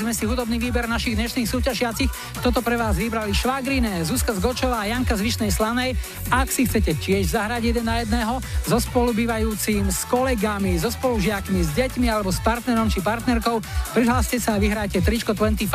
Sme 0.07 0.15
si 0.15 0.31
hudobný 0.31 0.63
výber 0.63 0.87
našich 0.87 1.19
dnešných 1.19 1.51
súťažiacich. 1.51 2.07
Toto 2.39 2.63
pre 2.63 2.79
vás 2.79 2.95
vybrali 2.95 3.35
Švagrine, 3.35 4.07
Zuzka 4.07 4.31
z 4.31 4.39
Gočová 4.39 4.87
a 4.87 4.91
Janka 4.95 5.19
z 5.19 5.27
Vyšnej 5.27 5.51
Slanej. 5.51 5.99
Ak 6.31 6.47
si 6.47 6.63
chcete 6.63 6.95
tiež 6.95 7.35
zahrať 7.35 7.75
jeden 7.75 7.91
na 7.91 8.07
jedného, 8.07 8.39
so 8.63 8.79
spolubývajúcim, 8.79 9.91
s 9.91 10.07
kolegami, 10.07 10.79
so 10.79 10.95
spolužiakmi, 10.95 11.59
s 11.59 11.75
deťmi 11.75 12.07
alebo 12.07 12.31
s 12.31 12.39
partnerom 12.39 12.87
či 12.87 13.03
partnerkou, 13.03 13.59
prihláste 13.99 14.39
sa 14.39 14.55
a 14.55 14.63
vyhrajte 14.63 15.03
tričko 15.03 15.35
25. 15.35 15.75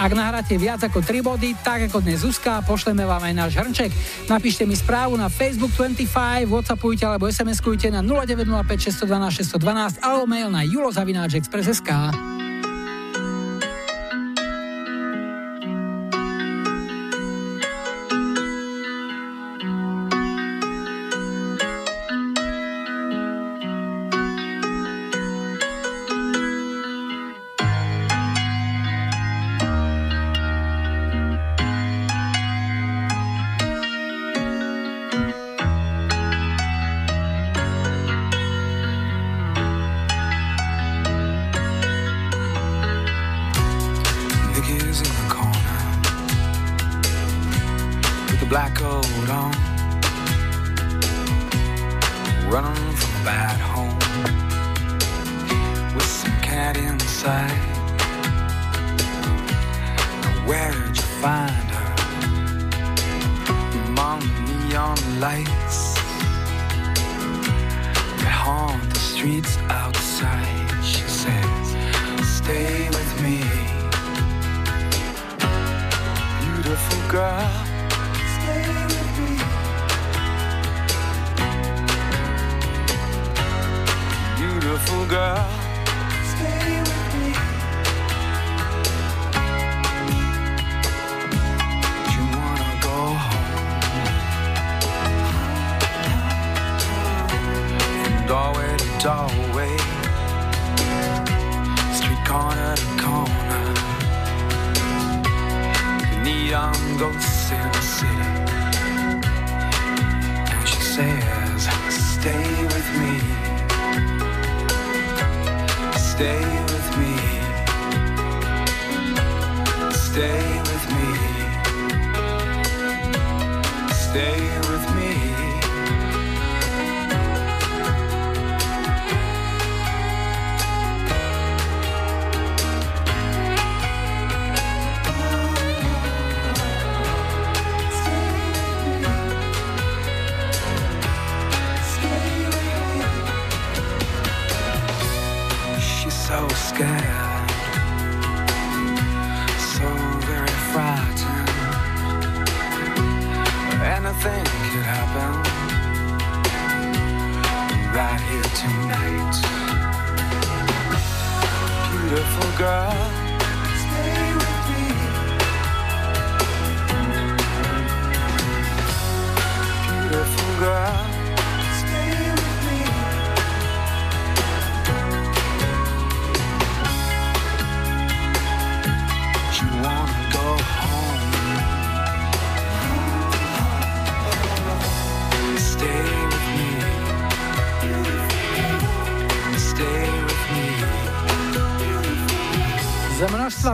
Ak 0.00 0.10
nahráte 0.16 0.56
viac 0.56 0.80
ako 0.80 1.04
3 1.04 1.20
body, 1.20 1.52
tak 1.60 1.92
ako 1.92 2.00
dnes 2.00 2.24
Zuzka, 2.24 2.64
pošleme 2.64 3.04
vám 3.04 3.28
aj 3.28 3.34
náš 3.36 3.52
hrnček. 3.60 3.92
Napíšte 4.32 4.64
mi 4.64 4.72
správu 4.72 5.20
na 5.20 5.28
Facebook 5.28 5.76
25, 5.76 6.48
Whatsappujte 6.48 7.04
alebo 7.04 7.28
SMS-kujte 7.28 7.92
na 7.92 8.00
0905 8.00 9.04
612 9.04 9.44
612 9.60 10.00
alebo 10.00 10.24
mail 10.24 10.48
na 10.48 10.64
julozavináčexpress.sk. 10.64 11.92
Nicky's 11.92 12.35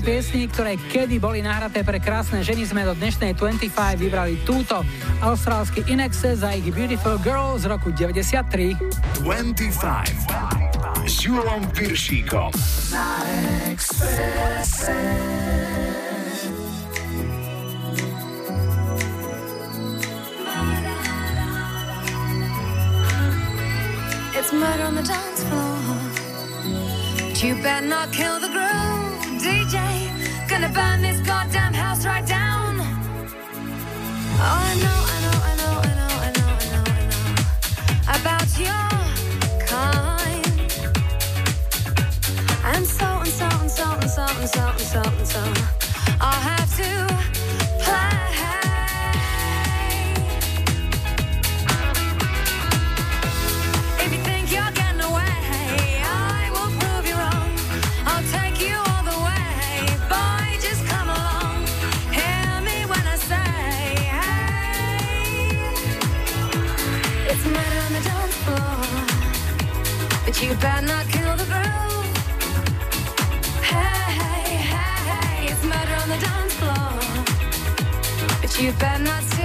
piesní, 0.02 0.50
ktoré 0.50 0.74
kedy 0.90 1.22
boli 1.22 1.46
nahraté 1.46 1.86
pre 1.86 2.02
krásne 2.02 2.42
ženy, 2.42 2.66
sme 2.66 2.82
do 2.82 2.98
dnešnej 2.98 3.38
25 3.38 3.70
vybrali 4.02 4.34
túto 4.42 4.82
austrálsky 5.22 5.86
Inexe 5.86 6.34
za 6.34 6.50
ich 6.58 6.66
Beautiful 6.74 7.22
Girl 7.22 7.54
z 7.54 7.70
roku 7.70 7.94
93. 7.94 8.74
25 9.22 11.06
s 11.06 11.14
Julom 11.22 11.62
Piršíkom. 11.70 12.50
It's 24.34 24.50
murder 24.50 24.82
on 24.82 24.98
the 24.98 25.06
dance 25.06 25.46
floor. 25.46 25.78
But 27.42 27.42
you 27.42 27.54
better 27.62 27.86
not 27.86 28.12
kill 28.12 28.38
the 28.38 28.48
groove, 28.48 28.71
Gonna 29.72 30.68
burn 30.68 31.00
this 31.00 31.18
goddamn 31.20 31.72
house 31.72 32.04
right 32.04 32.26
down. 32.26 32.78
Oh, 32.78 34.44
I 34.44 34.74
know, 34.82 34.98
I 35.08 35.20
know, 35.22 35.36
I 35.48 35.54
know, 35.56 35.72
I 35.80 35.94
know, 35.96 36.12
I 36.20 36.30
know, 36.36 36.50
I 36.60 36.66
know, 36.72 36.84
I 36.92 37.04
know 37.08 37.26
about 38.20 38.48
your 38.58 38.90
kind. 39.66 40.46
And 42.64 42.86
so 42.86 43.06
and 43.06 43.28
so 43.28 43.48
and 43.48 43.70
so 43.70 43.86
and 43.92 44.10
so 44.10 44.26
and 44.26 44.48
so 44.48 44.62
and 44.68 44.80
so 44.80 45.00
and 45.00 45.26
so. 45.26 45.42
I'll 46.20 46.42
have 46.50 46.76
to 46.76 47.11
you 78.62 78.70
better 78.78 79.02
not 79.02 79.41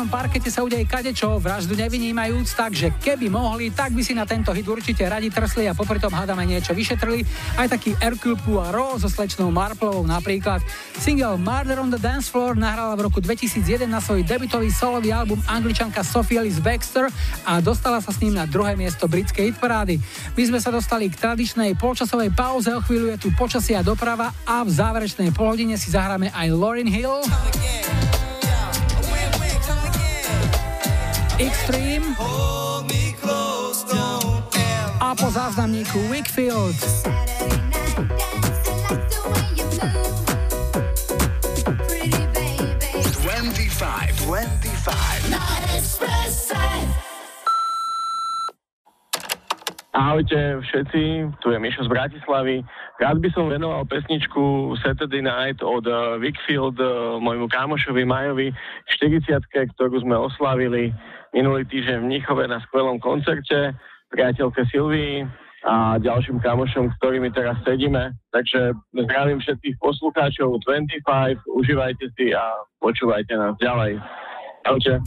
Tanečnom 0.00 0.16
parkete 0.16 0.48
sa 0.48 0.64
udeje 0.64 0.88
kadečo, 0.88 1.36
vraždu 1.36 1.76
nevynímajúc, 1.76 2.56
takže 2.56 2.88
keby 3.04 3.28
mohli, 3.28 3.68
tak 3.68 3.92
by 3.92 4.00
si 4.00 4.16
na 4.16 4.24
tento 4.24 4.48
hit 4.48 4.64
určite 4.64 5.04
radi 5.04 5.28
trsli 5.28 5.68
a 5.68 5.76
popri 5.76 6.00
tom 6.00 6.08
hádame 6.08 6.48
niečo 6.48 6.72
vyšetrili. 6.72 7.20
Aj 7.60 7.68
taký 7.68 7.92
Hercule 8.00 8.40
Poirot 8.40 8.96
so 8.96 9.12
slečnou 9.12 9.52
Marplovou 9.52 10.00
napríklad. 10.08 10.64
Single 10.96 11.36
Murder 11.36 11.84
on 11.84 11.92
the 11.92 12.00
Dance 12.00 12.32
Floor 12.32 12.56
nahrala 12.56 12.96
v 12.96 13.12
roku 13.12 13.20
2001 13.20 13.84
na 13.84 14.00
svoj 14.00 14.24
debutový 14.24 14.72
solový 14.72 15.12
album 15.12 15.36
angličanka 15.44 16.00
Sophie 16.00 16.40
Ellis 16.40 16.64
Baxter 16.64 17.12
a 17.44 17.60
dostala 17.60 18.00
sa 18.00 18.08
s 18.08 18.24
ním 18.24 18.40
na 18.40 18.48
druhé 18.48 18.80
miesto 18.80 19.04
britskej 19.04 19.52
hitparády. 19.52 20.00
My 20.32 20.42
sme 20.48 20.64
sa 20.64 20.72
dostali 20.72 21.12
k 21.12 21.20
tradičnej 21.20 21.76
polčasovej 21.76 22.32
pauze, 22.32 22.72
o 22.72 22.80
chvíľu 22.80 23.12
je 23.12 23.28
tu 23.28 23.28
počasie 23.36 23.76
a 23.76 23.84
doprava 23.84 24.32
a 24.48 24.64
v 24.64 24.70
záverečnej 24.72 25.28
polhodine 25.36 25.76
si 25.76 25.92
zahráme 25.92 26.32
aj 26.32 26.56
Lauryn 26.56 26.88
Hill. 26.88 27.20
Extreme 31.40 32.04
a 35.00 35.16
po 35.16 35.32
záznamníku 35.32 35.96
Wickfield. 36.12 36.76
25, 36.76 37.16
25. 44.28 45.30
Ahojte 49.96 50.60
všetci, 50.60 51.00
tu 51.40 51.50
je 51.50 51.58
Mišo 51.58 51.84
z 51.84 51.88
Bratislavy. 51.88 52.60
Rád 53.00 53.16
by 53.24 53.28
som 53.32 53.48
venoval 53.48 53.88
pesničku 53.88 54.76
Saturday 54.84 55.24
Night 55.24 55.64
od 55.64 55.88
uh, 55.88 56.20
Wickfield 56.20 56.76
uh, 56.76 57.16
môjmu 57.16 57.48
kámošovi 57.48 58.04
Majovi 58.04 58.52
40 58.92 59.40
ktorú 59.48 60.04
sme 60.04 60.20
oslavili 60.20 60.92
minulý 61.34 61.64
týždeň 61.66 62.02
v 62.02 62.06
Mnichove 62.06 62.44
na 62.46 62.58
skvelom 62.66 62.98
koncerte, 62.98 63.74
priateľke 64.10 64.66
Silvii 64.70 65.26
a 65.64 66.00
ďalším 66.00 66.40
kamošom, 66.40 66.88
ktorými 66.98 67.30
teraz 67.36 67.60
sedíme. 67.62 68.16
Takže 68.32 68.72
zdravím 68.96 69.38
všetkých 69.44 69.76
poslucháčov 69.76 70.56
25, 70.64 71.04
užívajte 71.52 72.06
si 72.16 72.32
a 72.32 72.44
počúvajte 72.80 73.32
nás 73.36 73.54
ďalej. 73.60 74.00
Ahojte. 74.64 75.00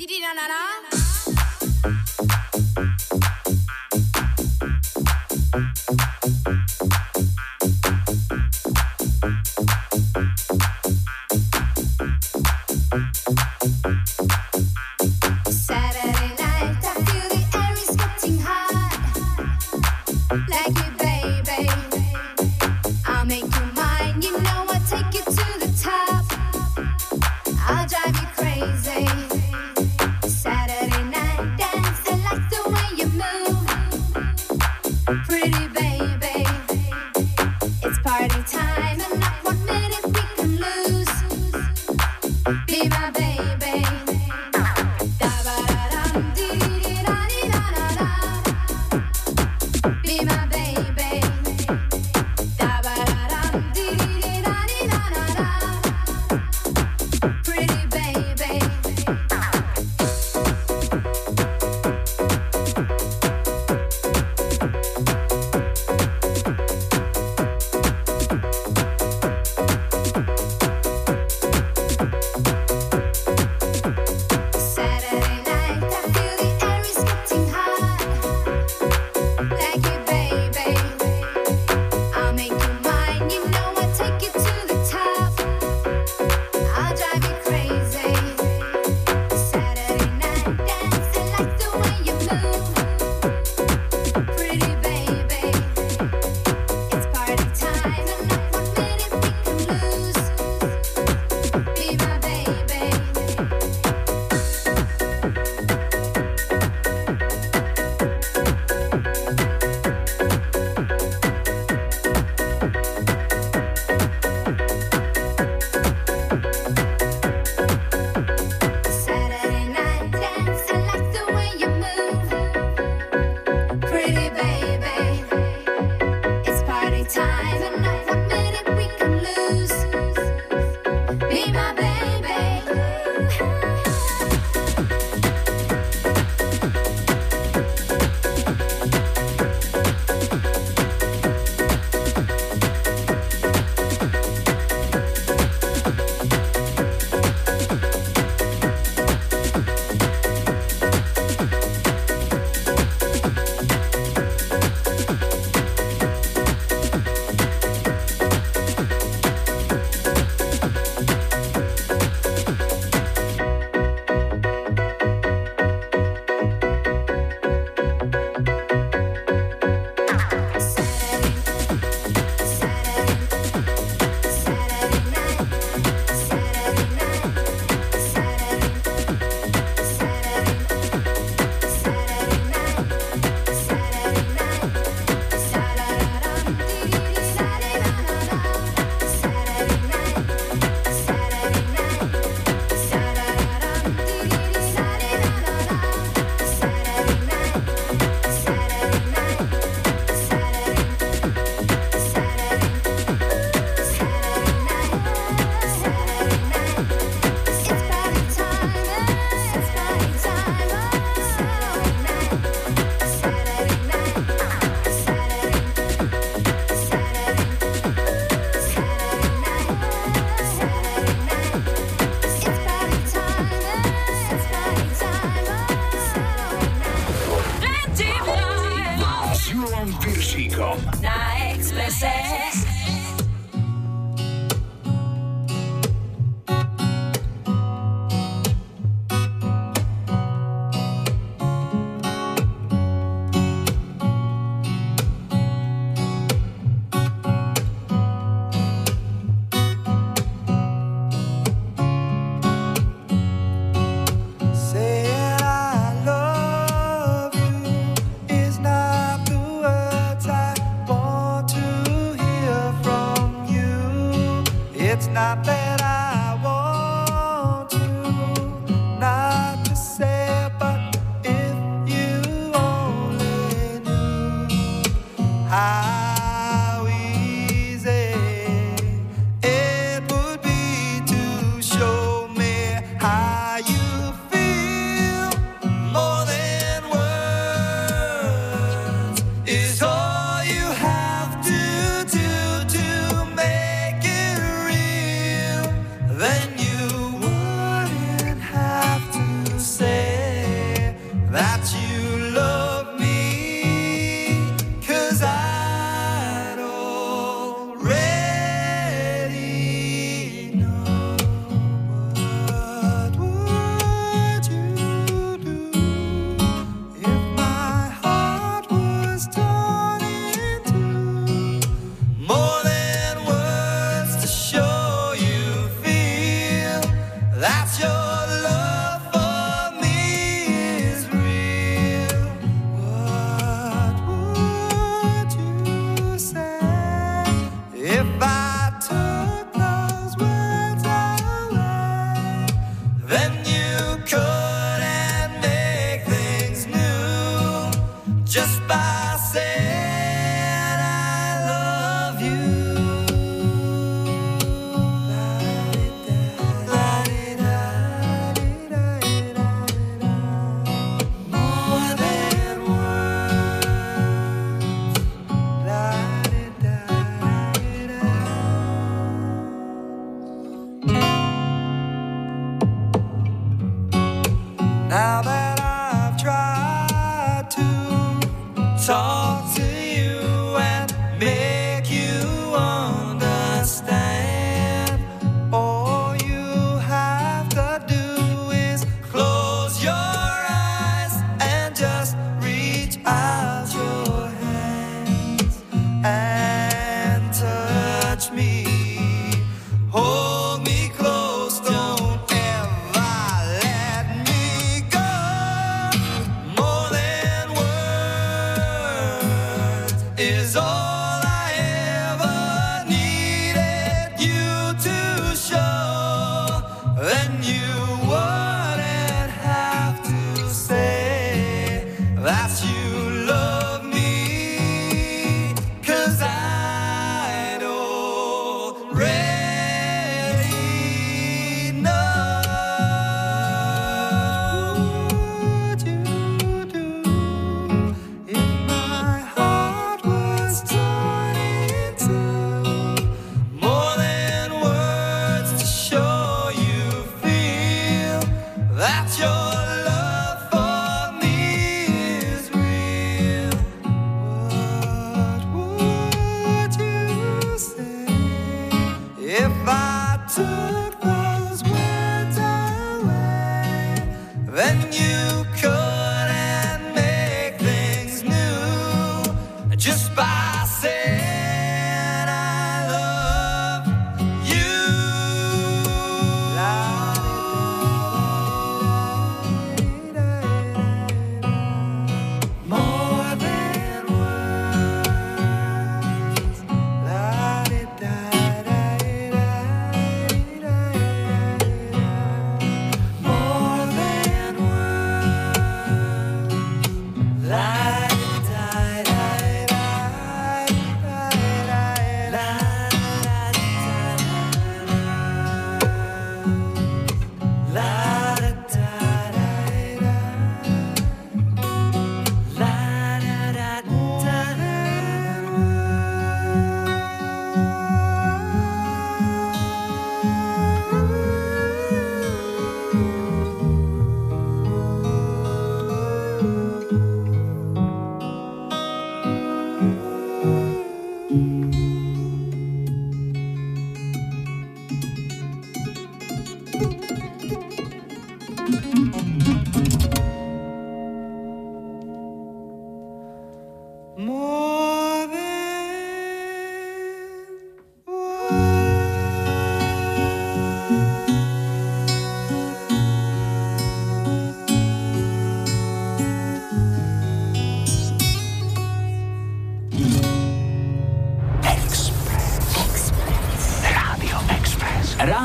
Be 50.14 50.26
my 50.26 50.42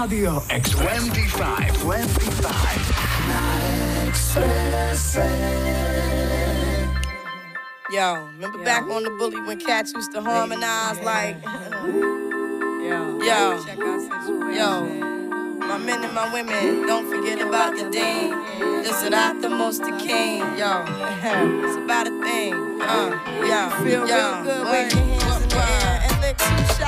Rádio 0.08 0.40
X25. 0.48 1.68
25. 1.82 2.32
Yo, 7.92 8.14
remember 8.32 8.64
back 8.64 8.84
on 8.84 9.02
the 9.02 9.10
bully 9.18 9.38
when 9.42 9.60
cats 9.60 9.92
used 9.92 10.10
to 10.12 10.22
harmonize 10.22 10.98
like. 11.00 11.36
Yo, 11.44 13.20
yo, 13.20 13.60
yo. 14.50 14.88
My 15.58 15.76
men 15.76 16.02
and 16.02 16.14
my 16.14 16.32
women, 16.32 16.86
don't 16.86 17.06
forget 17.10 17.42
about 17.46 17.76
the 17.76 17.90
dean. 17.90 18.30
This 18.82 19.02
is 19.02 19.10
not 19.10 19.42
the 19.42 19.50
most 19.50 19.82
the 19.82 19.92
king. 19.98 20.40
Yo, 20.56 20.84
it's 20.88 21.76
about 21.76 22.06
a 22.06 22.10
thing. 22.22 22.54
Uh, 22.80 23.10
yo, 23.44 23.68
feel 23.84 24.04
real 24.06 24.42
good. 24.42 24.64
Wave 24.72 24.90
your 24.90 25.02
hands 25.20 25.42
in 25.42 25.48
the 25.50 25.56
air 25.56 26.00
and 26.08 26.20
lick 26.22 26.38
two 26.38 26.56
shots 26.76 26.87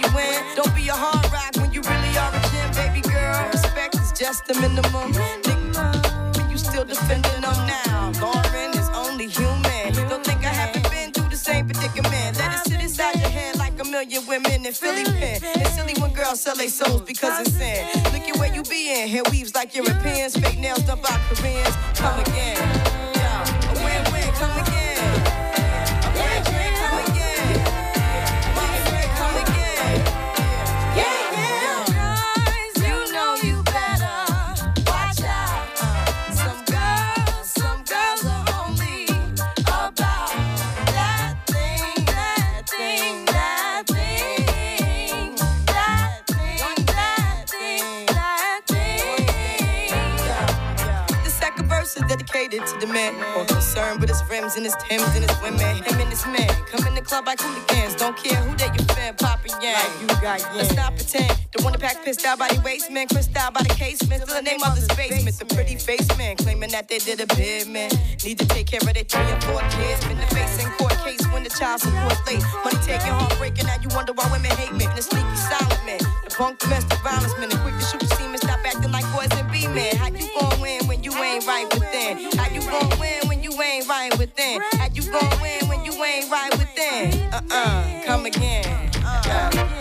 Truly. 0.00 0.54
Don't 0.56 0.74
be 0.74 0.88
a 0.88 0.92
hard 0.94 1.24
rock 1.32 1.56
when 1.56 1.72
you 1.72 1.80
really 1.82 2.12
are 2.18 2.32
a 2.34 2.40
gem, 2.50 2.70
baby 2.74 3.00
girl. 3.08 3.48
Respect 3.52 3.94
is 3.96 4.12
just 4.12 4.46
the 4.46 4.54
minimum. 4.54 5.12
Nigga, 5.12 6.32
but 6.34 6.50
you 6.50 6.58
still 6.58 6.84
defending 6.84 7.40
them 7.40 7.58
now. 7.66 8.12
Lauren 8.20 8.70
is 8.78 8.88
only 8.94 9.28
human. 9.28 9.92
Don't 10.08 10.24
think 10.24 10.44
I 10.44 10.52
haven't 10.52 10.88
been 10.90 11.12
through 11.12 11.30
the 11.30 11.36
same 11.36 11.66
predicament. 11.66 12.38
Let 12.38 12.54
it 12.54 12.70
sit 12.70 12.80
inside 12.80 13.16
your 13.20 13.28
head 13.28 13.56
like 13.56 13.78
a 13.80 13.84
million 13.84 14.26
women 14.26 14.66
in 14.66 14.72
Philly 14.72 15.04
pen. 15.04 15.40
It's 15.42 15.74
silly 15.74 15.94
when 16.00 16.12
girls 16.12 16.40
sell 16.40 16.56
their 16.56 16.68
souls 16.68 17.02
because 17.02 17.40
it's 17.40 17.56
sin. 17.56 17.86
Look 18.12 18.28
at 18.28 18.36
where 18.38 18.52
you 18.54 18.62
be 18.62 18.90
in. 19.02 19.08
Hair 19.08 19.22
weaves 19.30 19.54
like 19.54 19.74
Europeans. 19.74 20.36
Fake 20.36 20.58
nails 20.58 20.82
done 20.82 21.00
by 21.00 21.18
Koreans. 21.28 21.74
Come 21.94 22.20
again. 22.20 22.97
His 54.48 54.56
and 54.56 54.64
his 54.64 54.76
Timbs 54.76 55.14
and 55.14 55.28
his 55.28 55.42
women. 55.42 55.76
Him 55.84 56.00
and 56.00 56.08
his 56.08 56.24
man 56.24 56.48
come 56.72 56.86
in 56.86 56.94
the 56.94 57.02
club 57.02 57.26
like 57.26 57.40
hooligans. 57.40 57.94
Don't 57.96 58.16
care 58.16 58.40
who 58.40 58.56
they 58.56 58.72
you 58.72 58.84
fan, 58.96 59.14
poppin' 59.14 59.52
yang. 59.60 59.74
Like 59.74 60.00
you 60.00 60.06
got 60.22 60.40
yang. 60.40 60.56
Let's 60.56 60.74
not 60.74 60.96
pretend. 60.96 61.36
The 61.52 61.62
one 61.62 61.72
that 61.72 61.80
pack 61.80 62.04
pissed 62.04 62.24
out 62.24 62.38
by 62.38 62.48
the 62.48 62.60
waistman, 62.62 63.08
crissed 63.08 63.36
out 63.36 63.52
by 63.52 63.62
the 63.62 63.74
casement. 63.74 64.22
Still 64.22 64.36
the 64.36 64.42
name 64.42 64.62
of 64.64 64.74
this 64.74 64.88
basement. 64.96 65.36
The 65.38 65.44
pretty 65.54 65.76
face 65.76 66.08
man 66.16 66.36
claiming 66.36 66.70
that 66.70 66.88
they 66.88 66.98
did 66.98 67.20
a 67.20 67.26
bid, 67.36 67.68
man. 67.68 67.90
Need 68.24 68.38
to 68.38 68.46
take 68.46 68.68
care 68.68 68.80
of 68.80 68.94
their 68.94 69.04
three 69.04 69.28
and 69.28 69.42
four 69.44 69.60
kids. 69.68 70.00
Been 70.08 70.16
the 70.16 70.28
face 70.32 70.64
in 70.64 70.70
court 70.80 70.96
case 71.04 71.20
when 71.28 71.44
the 71.44 71.50
child 71.50 71.80
support 71.80 72.16
late. 72.26 72.42
Money 72.64 72.80
taking, 72.88 73.12
heartbreaking. 73.12 73.66
Now 73.66 73.76
you 73.82 73.88
wonder 73.92 74.12
why 74.14 74.32
women 74.32 74.52
hate 74.56 74.72
men. 74.72 74.88
The 74.96 75.02
sneaky 75.02 75.36
silent 75.36 75.84
man. 75.84 76.00
The 76.24 76.32
punk 76.32 76.58
domestic 76.58 76.98
violence 77.04 77.36
man. 77.36 77.50
The 77.50 77.60
quick 77.60 77.76
to 77.76 77.84
shoot 77.84 78.00
the 78.00 78.08
semen. 78.16 78.38
Stop 78.40 78.64
acting 78.64 78.92
like 78.92 79.04
boys 79.12 79.28
and 79.36 79.50
be 79.52 79.68
men. 79.68 79.96
How 79.96 80.08
you 80.08 80.24
gon' 80.40 80.60
win 80.60 80.86
when 80.88 81.04
you 81.04 81.12
ain't 81.12 81.46
right 81.46 81.68
within? 81.74 82.37
Ain't 83.90 84.12
right 84.12 84.18
within? 84.18 84.60
How 84.72 84.88
you 84.92 85.02
gon' 85.10 85.40
win 85.40 85.68
when 85.68 85.84
you 85.84 85.92
ain't 86.04 86.30
right 86.30 86.50
within? 86.52 87.32
Uh-uh, 87.32 88.02
come 88.04 88.26
again. 88.26 88.90
Yeah. 89.02 89.77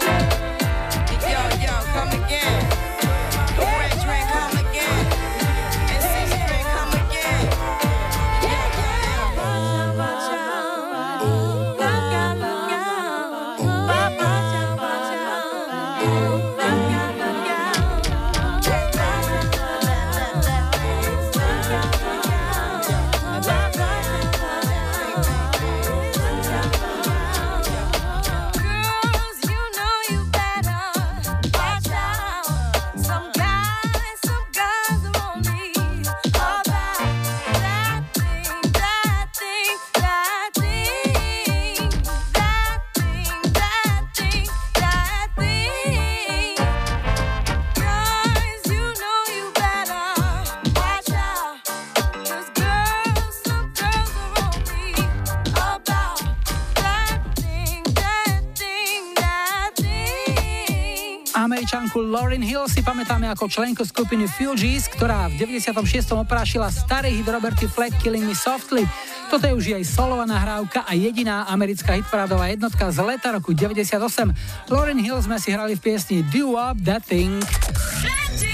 Američanku 61.98 62.14
Lauryn 62.14 62.45
Hill 62.45 62.69
si 62.69 62.86
pamätáme 62.86 63.26
ako 63.26 63.49
členku 63.49 63.82
skupiny 63.82 64.30
Fugees, 64.30 64.86
ktorá 64.86 65.34
v 65.34 65.41
96. 65.41 66.14
oprášila 66.14 66.69
starý 66.69 67.10
hit 67.10 67.26
Roberty 67.26 67.65
Fleck 67.65 67.90
Killing 68.06 68.22
Me 68.22 68.38
Softly. 68.38 68.86
Toto 69.34 69.49
je 69.49 69.53
už 69.57 69.65
jej 69.74 69.82
solová 69.82 70.30
nahrávka 70.30 70.86
a 70.86 70.94
jediná 70.94 71.49
americká 71.49 71.98
hitparádová 71.98 72.53
jednotka 72.53 72.94
z 72.94 73.02
leta 73.02 73.34
roku 73.34 73.49
98. 73.49 73.98
Lauryn 74.69 75.02
Hill 75.02 75.18
sme 75.26 75.41
si 75.41 75.49
hrali 75.49 75.74
v 75.74 75.82
piesni 75.82 76.22
Do 76.30 76.53
Up 76.53 76.78
That 76.86 77.02
Thing. 77.02 77.41
S. 77.41 78.45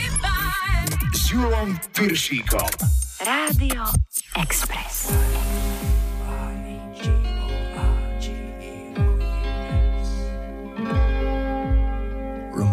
Rádio 3.19 3.83
Express. 4.39 5.11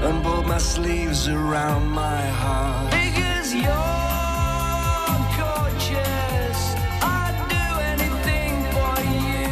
and 0.00 0.22
pulled 0.22 0.46
my 0.46 0.58
sleeves 0.58 1.28
around 1.28 1.88
my 1.88 2.22
heart. 2.26 2.90
Because 2.92 3.52
you're 3.52 3.72
gorgeous, 5.36 6.58
I'd 7.02 7.36
do 7.56 7.66
anything 7.92 8.54
for 8.74 8.94
you. 9.26 9.48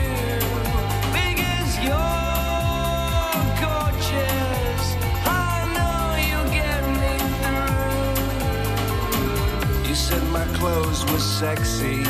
Because 1.18 1.70
you're 1.86 3.36
gorgeous, 3.64 4.82
I 5.26 5.66
know 5.76 6.00
you'll 6.26 6.52
get 6.62 6.82
me 7.02 7.14
through. 9.82 9.88
You 9.88 9.94
said 9.94 10.24
my 10.30 10.46
clothes 10.58 11.04
were 11.10 11.18
sexy. 11.18 12.04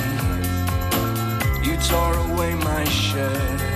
You 1.66 1.74
tore 1.88 2.18
away 2.30 2.54
my 2.54 2.84
shirts. 2.84 3.75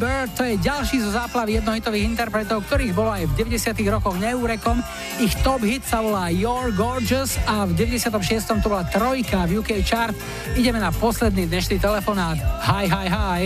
Bird, 0.00 0.32
to 0.32 0.48
je 0.48 0.56
ďalší 0.56 1.04
zo 1.04 1.12
záplavy 1.12 1.60
jednohitových 1.60 2.08
interpretov, 2.08 2.64
ktorých 2.64 2.96
bolo 2.96 3.12
aj 3.12 3.28
v 3.36 3.52
90 3.52 3.76
rokoch 3.92 4.16
neúrekom. 4.16 4.80
Ich 5.20 5.36
top 5.44 5.60
hit 5.60 5.84
sa 5.84 6.00
volá 6.00 6.32
You're 6.32 6.72
Gorgeous 6.72 7.36
a 7.44 7.68
v 7.68 7.76
96. 7.76 8.64
to 8.64 8.72
bola 8.72 8.88
trojka 8.88 9.44
v 9.44 9.60
UK 9.60 9.84
chart. 9.84 10.16
Ideme 10.56 10.80
na 10.80 10.88
posledný 10.88 11.44
dnešný 11.44 11.76
telefonát. 11.84 12.40
Hi, 12.64 12.88
hi, 12.88 13.06
hi. 13.12 13.42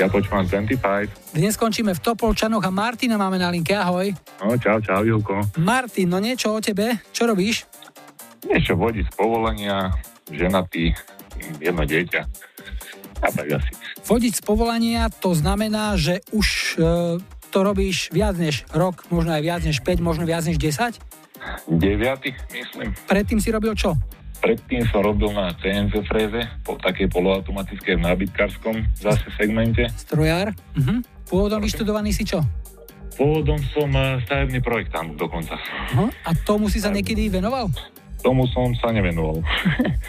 Ja 0.00 0.08
počúvam 0.08 0.48
25. 0.48 1.36
Dnes 1.36 1.60
skončíme 1.60 1.92
v 1.92 2.00
Topolčanoch 2.00 2.64
a 2.64 2.72
Martina 2.72 3.20
máme 3.20 3.36
na 3.36 3.52
linke. 3.52 3.76
Ahoj. 3.76 4.16
No, 4.40 4.56
čau, 4.56 4.80
čau, 4.80 5.04
Julko. 5.04 5.44
Martin, 5.60 6.08
no 6.08 6.16
niečo 6.24 6.56
o 6.56 6.64
tebe? 6.64 7.04
Čo 7.12 7.28
robíš? 7.28 7.68
Niečo 8.48 8.80
vodí 8.80 9.04
z 9.04 9.12
povolenia, 9.12 9.92
ženatý, 10.32 10.96
jedno 11.60 11.84
dieťa. 11.84 12.51
A 13.22 13.28
tak 13.30 13.46
asi. 13.62 13.70
Vodiť 14.02 14.32
z 14.38 14.42
povolania 14.42 15.06
to 15.08 15.32
znamená, 15.32 15.94
že 15.94 16.26
už 16.34 16.48
e, 16.74 17.22
to 17.54 17.58
robíš 17.62 18.10
viac 18.10 18.34
než 18.34 18.66
rok, 18.74 19.06
možno 19.14 19.38
aj 19.38 19.42
viac 19.46 19.62
než 19.62 19.78
5, 19.78 20.02
možno 20.02 20.26
viac 20.26 20.42
než 20.42 20.58
10. 20.58 20.98
Deviatý, 21.70 22.34
myslím. 22.50 22.94
Predtým 23.06 23.38
si 23.38 23.48
robil 23.54 23.74
čo? 23.78 23.94
Predtým 24.42 24.82
som 24.90 25.06
robil 25.06 25.30
na 25.30 25.54
CNC 25.54 26.02
fréze, 26.10 26.42
po 26.66 26.74
takej 26.74 27.06
poloautomatickej 27.14 27.94
v 27.94 28.02
nábytkárskom 28.02 28.74
zase 28.98 29.30
segmente. 29.38 29.86
Strojár? 29.94 30.50
Mhm. 30.74 31.06
Pôvodom 31.30 31.62
vyštudovaný 31.62 32.10
si 32.10 32.26
čo? 32.26 32.42
Pôvodom 33.14 33.60
som 33.70 33.88
eh, 33.94 34.18
stavebný 34.26 34.58
projektant 34.64 35.14
dokonca. 35.14 35.54
Aha. 35.94 36.10
A 36.26 36.30
tomu 36.42 36.66
si 36.66 36.82
sa 36.82 36.90
niekedy 36.90 37.30
venoval? 37.30 37.70
Tomu 38.22 38.46
som 38.50 38.70
sa 38.78 38.94
nevenoval. 38.94 39.42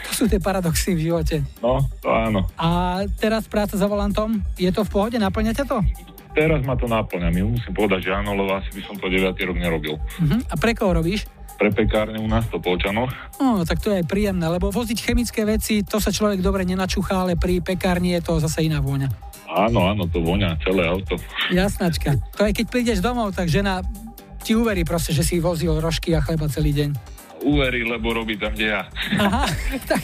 To 0.04 0.12
sú 0.14 0.26
tie 0.30 0.38
paradoxy 0.38 0.94
v 0.94 1.10
živote. 1.10 1.42
No, 1.64 1.82
to 2.04 2.10
áno. 2.12 2.46
A 2.60 3.02
teraz 3.18 3.50
práca 3.50 3.74
za 3.74 3.90
volantom, 3.90 4.42
je 4.58 4.70
to 4.70 4.86
v 4.86 4.90
pohode? 4.90 5.18
Naplňa 5.18 5.54
ťa 5.58 5.66
to? 5.66 5.82
Teraz 6.34 6.62
ma 6.66 6.74
to 6.74 6.90
náplňa. 6.90 7.30
My 7.30 7.42
musím 7.46 7.74
povedať, 7.74 8.10
že 8.10 8.12
áno, 8.14 8.34
lebo 8.34 8.58
asi 8.58 8.70
by 8.74 8.82
som 8.86 8.96
to 8.98 9.06
9. 9.10 9.34
rok 9.38 9.58
nerobil. 9.58 9.98
Mhm. 10.22 10.50
A 10.50 10.56
pre 10.58 10.74
koho 10.74 10.98
robíš? 10.98 11.26
Pre 11.58 11.70
pekárne 11.70 12.18
u 12.18 12.26
nás 12.26 12.50
to 12.50 12.58
Polčanoch. 12.58 13.14
No, 13.38 13.62
tak 13.62 13.80
to 13.80 13.94
je 13.94 14.02
aj 14.02 14.10
príjemné, 14.10 14.46
lebo 14.50 14.74
voziť 14.74 15.00
chemické 15.06 15.46
veci, 15.46 15.86
to 15.86 16.02
sa 16.02 16.10
človek 16.10 16.42
dobre 16.42 16.66
nenačúcha, 16.66 17.22
ale 17.22 17.38
pri 17.38 17.62
pekárni 17.62 18.18
je 18.18 18.22
to 18.26 18.42
zase 18.42 18.66
iná 18.66 18.82
vôňa. 18.82 19.08
Áno, 19.54 19.86
áno, 19.86 20.10
to 20.10 20.18
voňa 20.26 20.58
celé 20.66 20.90
auto. 20.90 21.14
Jasnačka. 21.54 22.18
To 22.42 22.50
aj 22.50 22.58
keď 22.58 22.66
prídeš 22.74 23.00
domov, 23.06 23.38
tak 23.38 23.54
žena 23.54 23.86
ti 24.42 24.58
uverí 24.58 24.82
proste, 24.82 25.14
že 25.14 25.22
si 25.22 25.38
vozil 25.38 25.78
rožky 25.78 26.18
a 26.18 26.26
chleba 26.26 26.50
celý 26.50 26.74
deň. 26.74 26.90
Uverí, 27.44 27.84
lebo 27.84 28.12
robí 28.12 28.36
tam, 28.36 28.52
kde 28.52 28.72
ja. 28.72 28.88
Aha, 29.20 29.46
tak 29.84 30.02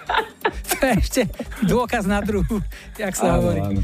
to 0.74 0.82
je 0.82 0.94
ešte 0.98 1.22
dôkaz 1.62 2.04
na 2.04 2.18
druhu, 2.18 2.58
jak 2.94 3.14
sa 3.14 3.34
Áno, 3.34 3.38
hovorí. 3.40 3.60
áno. 3.62 3.80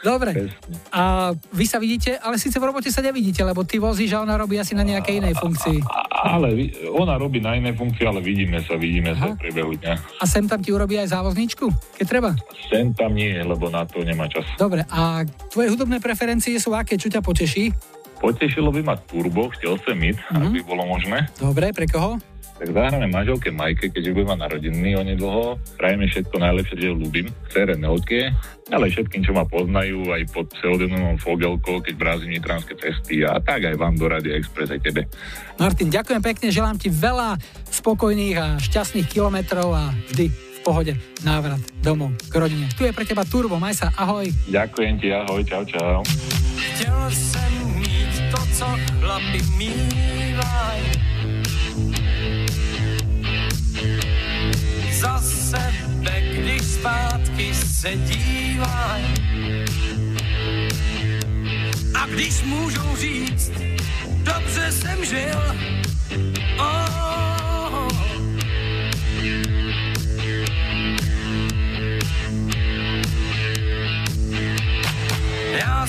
Dobre, 0.00 0.54
a 0.88 1.02
vy 1.50 1.64
sa 1.66 1.76
vidíte, 1.76 2.16
ale 2.16 2.38
síce 2.38 2.56
v 2.56 2.64
robote 2.64 2.88
sa 2.88 3.02
nevidíte, 3.02 3.42
lebo 3.42 3.62
ty 3.62 3.76
vozíš 3.76 4.14
a 4.14 4.22
ona 4.22 4.34
robí 4.34 4.54
asi 4.56 4.72
na 4.72 4.82
nejakej 4.82 5.18
inej 5.18 5.34
funkcii. 5.36 5.78
Ale 6.22 6.54
ona 6.88 7.18
robí 7.18 7.38
na 7.38 7.54
inej 7.54 7.74
funkcii, 7.74 8.04
ale 8.04 8.22
vidíme 8.22 8.62
sa, 8.62 8.74
vidíme 8.74 9.12
sa 9.12 9.34
v 9.34 9.42
priebehu 9.42 9.74
dňa. 9.76 9.94
A 10.18 10.24
sem 10.24 10.46
tam 10.46 10.62
ti 10.62 10.70
urobí 10.70 10.94
aj 10.96 11.10
závozničku, 11.10 11.66
keď 11.98 12.06
treba? 12.06 12.30
Sem 12.70 12.94
tam 12.94 13.12
nie, 13.12 13.34
lebo 13.34 13.66
na 13.66 13.82
to 13.82 14.00
nemá 14.00 14.26
čas. 14.26 14.46
Dobre, 14.54 14.86
a 14.86 15.26
tvoje 15.50 15.68
hudobné 15.68 15.98
preferencie 15.98 16.56
sú 16.56 16.72
aké? 16.72 16.94
Čo 16.94 17.10
ťa 17.10 17.20
poteší? 17.20 17.74
Potešilo 18.22 18.70
by 18.70 18.80
ma 18.80 18.94
turbo, 18.94 19.50
chcel 19.58 19.74
som 19.82 19.98
ísť, 19.98 20.22
Mhm. 20.30 20.38
ak 20.38 20.50
by 20.54 20.60
bolo 20.62 20.82
možné. 20.86 21.26
Dobre, 21.36 21.74
pre 21.74 21.90
koho? 21.90 22.22
Tak 22.52 22.70
zahráme 22.70 23.10
manželke 23.10 23.50
Majke, 23.50 23.90
keďže 23.90 24.14
bude 24.14 24.30
mať 24.30 24.38
narodeniny 24.38 24.94
onedlho. 24.94 25.58
Prajeme 25.74 26.06
všetko 26.06 26.36
najlepšie, 26.38 26.78
že 26.78 26.86
ju 26.86 26.94
ľúbim. 26.94 27.26
Cere 27.50 27.74
Nelke, 27.74 28.30
ale 28.70 28.86
všetkým, 28.86 29.26
čo 29.26 29.34
ma 29.34 29.42
poznajú, 29.42 30.06
aj 30.14 30.30
pod 30.30 30.46
pseudonymom 30.54 31.18
Fogelko, 31.18 31.82
keď 31.82 31.94
brázim 31.98 32.30
nitranské 32.30 32.78
cesty 32.78 33.26
a 33.26 33.42
tak 33.42 33.66
aj 33.66 33.74
vám 33.74 33.98
do 33.98 34.06
Rádia 34.06 34.38
Express, 34.38 34.70
aj 34.70 34.78
tebe. 34.78 35.10
Martin, 35.58 35.90
ďakujem 35.90 36.22
pekne, 36.22 36.46
želám 36.54 36.78
ti 36.78 36.86
veľa 36.86 37.34
spokojných 37.66 38.36
a 38.38 38.46
šťastných 38.62 39.10
kilometrov 39.10 39.74
a 39.74 39.90
vždy 40.14 40.30
pohode 40.62 40.94
návrat 41.26 41.58
domov 41.82 42.14
k 42.30 42.34
rodine. 42.38 42.70
Tu 42.78 42.86
je 42.86 42.94
pre 42.94 43.02
teba 43.02 43.26
Turbo, 43.26 43.58
maj 43.58 43.74
sa, 43.74 43.90
ahoj. 43.98 44.30
Ďakujem 44.46 44.94
ti, 45.02 45.10
ahoj, 45.10 45.42
čau, 45.42 45.62
čau. 45.66 46.00
Chtěl 46.56 47.10
jsem 47.10 47.52
mít 47.82 48.14
to, 48.30 48.40
co 48.54 48.66
chlapi 49.02 49.40
mývaj. 49.58 50.80
Za 54.94 55.18
sebe, 55.18 56.14
když 56.38 56.62
zpátky 56.62 57.46
se 57.54 57.90
dívaj. 58.06 59.02
A 61.94 62.06
když 62.06 62.42
můžou 62.42 62.96
říct, 62.96 63.52
dobře 64.22 64.72
jsem 64.72 65.04
žil, 65.04 65.42
oh. 66.58 66.92
Já 75.62 75.86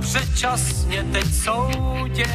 předčasně 0.00 1.04
teď 1.12 1.34
soudě. 1.34 2.26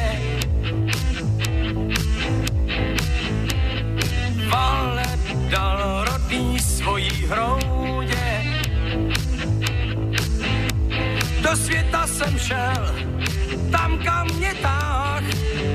Valeb 4.48 5.20
dal 5.50 6.04
rodný 6.04 6.58
svojí 6.58 7.26
hroudě. 7.26 8.44
Do 11.42 11.56
světa 11.56 12.06
jsem 12.06 12.38
šel, 12.38 12.94
tam 13.70 13.98
kam 13.98 14.26
mě 14.36 14.54
táh, 14.54 15.22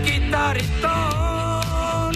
kytary 0.05 0.69
tón. 0.81 2.13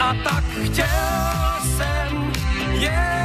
A 0.00 0.14
tak 0.24 0.44
chtěl 0.64 1.63
jsem 2.80 3.23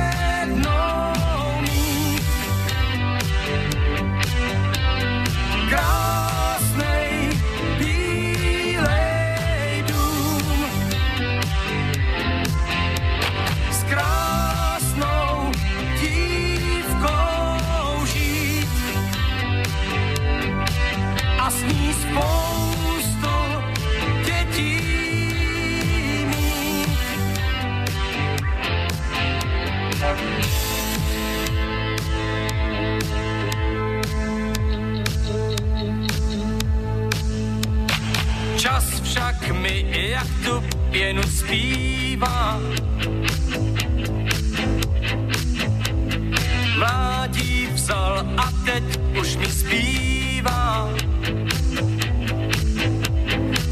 mi 39.70 40.10
jak 40.10 40.28
tu 40.46 40.64
pěnu 40.92 41.24
zpívá. 41.24 42.60
Mládí 46.78 47.68
vzal 47.74 48.26
a 48.38 48.52
teď 48.66 48.84
už 49.20 49.36
mi 49.36 49.46
zpívá. 49.46 50.90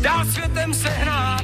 Dál 0.02 0.26
světem 0.26 0.74
se 0.74 0.90
hrát, 0.90 1.37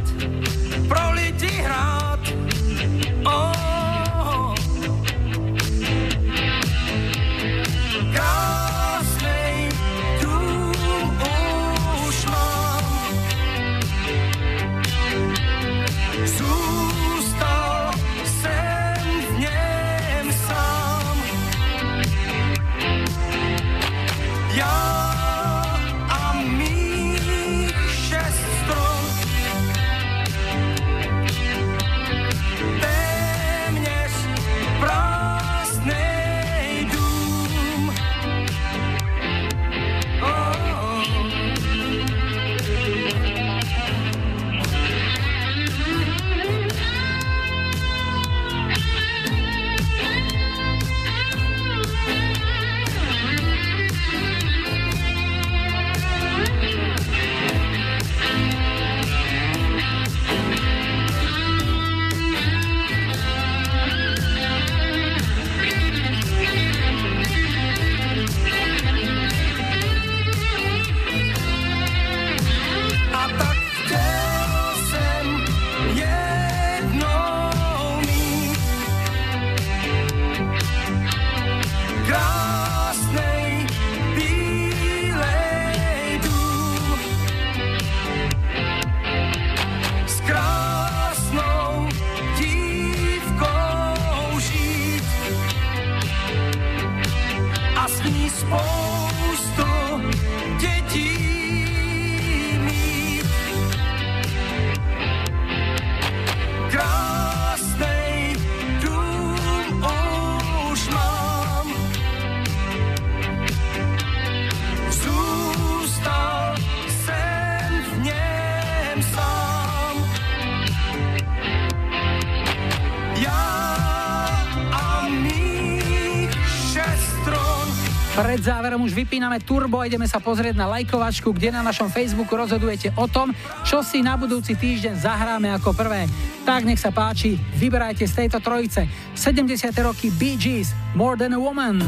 už 128.83 128.91
vypíname 128.91 129.39
turbo 129.39 129.79
a 129.79 129.87
ideme 129.87 130.03
sa 130.03 130.19
pozrieť 130.19 130.59
na 130.59 130.67
lajkovačku, 130.67 131.31
kde 131.31 131.55
na 131.55 131.63
našom 131.63 131.87
Facebooku 131.87 132.35
rozhodujete 132.35 132.91
o 132.99 133.07
tom, 133.07 133.31
čo 133.63 133.79
si 133.79 134.03
na 134.03 134.19
budúci 134.19 134.59
týždeň 134.59 134.99
zahráme 134.99 135.47
ako 135.55 135.71
prvé. 135.71 136.05
Tak 136.43 136.67
nech 136.67 136.83
sa 136.83 136.91
páči, 136.91 137.39
vyberajte 137.55 138.03
z 138.03 138.13
tejto 138.27 138.43
trojice. 138.43 138.83
70. 139.15 139.71
roky 139.79 140.11
Bee 140.19 140.35
Gees, 140.35 140.75
More 140.91 141.15
Than 141.15 141.31
a 141.31 141.39
Woman. 141.39 141.79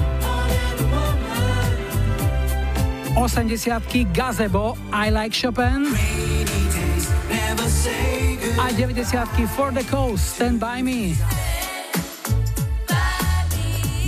80 3.19 4.15
Gazebo, 4.15 4.79
I 4.91 5.11
Like 5.11 5.35
Chopin. 5.35 5.91
A 8.55 8.71
90 8.71 9.47
For 9.51 9.71
the 9.75 9.83
Coast, 9.91 10.39
Stand 10.39 10.63
By 10.63 10.79
Me. 10.79 11.34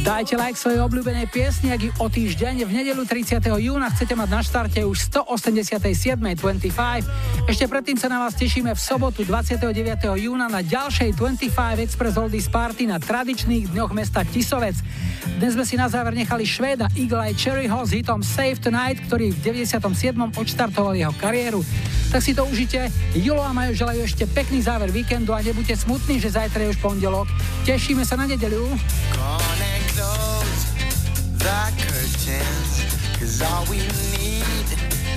Dajte 0.08 0.40
like 0.40 0.56
svojej 0.56 0.80
obľúbenej 0.88 1.28
piesni, 1.28 1.68
ak 1.68 1.84
ju 1.84 1.92
o 2.00 2.08
týždeň 2.08 2.64
v 2.64 2.72
nedelu 2.72 3.04
30. 3.04 3.44
júna 3.44 3.92
chcete 3.92 4.16
mať 4.16 4.30
na 4.32 4.40
štarte 4.40 4.80
už 4.88 5.04
187. 5.12 6.16
25. 6.16 7.44
Ešte 7.44 7.68
predtým 7.68 8.00
sa 8.00 8.08
na 8.08 8.24
vás 8.24 8.32
tešíme 8.40 8.72
v 8.72 8.80
sobotu 8.80 9.28
29. 9.28 9.68
júna 10.16 10.48
na 10.48 10.64
ďalšej 10.64 11.12
25 11.12 11.52
Express 11.84 12.16
Oldies 12.16 12.48
Party 12.48 12.88
na 12.88 13.04
tradičných 13.04 13.76
dňoch 13.76 13.92
mesta 13.92 14.24
Tisovec. 14.24 14.80
Dnes 15.44 15.60
sme 15.60 15.68
si 15.68 15.76
na 15.76 15.92
záver 15.92 16.16
nechali 16.16 16.48
Švéda 16.48 16.88
Eagle 16.96 17.28
Eye 17.28 17.36
Cherry 17.36 17.68
Hall 17.68 17.84
s 17.84 17.92
hitom 17.92 18.24
Save 18.24 18.64
Tonight, 18.64 19.04
ktorý 19.12 19.36
v 19.36 19.60
97. 19.60 19.84
odštartoval 20.40 20.96
jeho 20.96 21.12
kariéru. 21.20 21.60
Tak 22.16 22.24
si 22.24 22.32
to 22.32 22.48
užite. 22.48 22.88
Julo 23.12 23.44
a 23.44 23.52
Majo 23.52 23.76
želajú 23.76 24.08
ešte 24.08 24.24
pekný 24.24 24.64
záver 24.64 24.88
víkendu 24.88 25.36
a 25.36 25.44
nebuďte 25.44 25.84
smutní, 25.84 26.24
že 26.24 26.32
zajtra 26.32 26.64
je 26.64 26.72
už 26.72 26.80
pondelok. 26.80 27.28
Tešíme 27.68 28.08
sa 28.08 28.16
na 28.16 28.24
nedeľu. 28.24 28.72
Gonna 29.12 29.57
Cause 33.38 33.54
all 33.54 33.66
we 33.70 33.78
need 33.78 34.68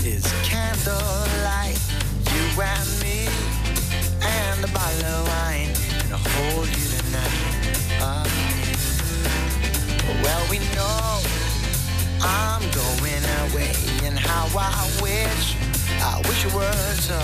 is 0.05 0.31
candlelight 0.45 1.81
You 2.29 2.61
and 2.61 2.89
me 3.01 3.25
And 4.21 4.63
a 4.63 4.69
bottle 4.69 5.07
of 5.07 5.29
wine 5.29 5.73
Gonna 6.03 6.21
hold 6.29 6.69
you 6.69 6.87
tonight 7.01 7.33
Ah. 7.99 8.27
Well 10.23 10.45
we 10.51 10.59
know 10.77 11.23
I'm 12.21 12.61
going 12.77 13.25
away 13.49 13.73
And 14.05 14.19
how 14.19 14.45
I 14.53 14.85
wish 15.01 15.57
I 16.03 16.21
wish 16.29 16.45
it 16.45 16.53
were 16.53 16.93
so 17.01 17.19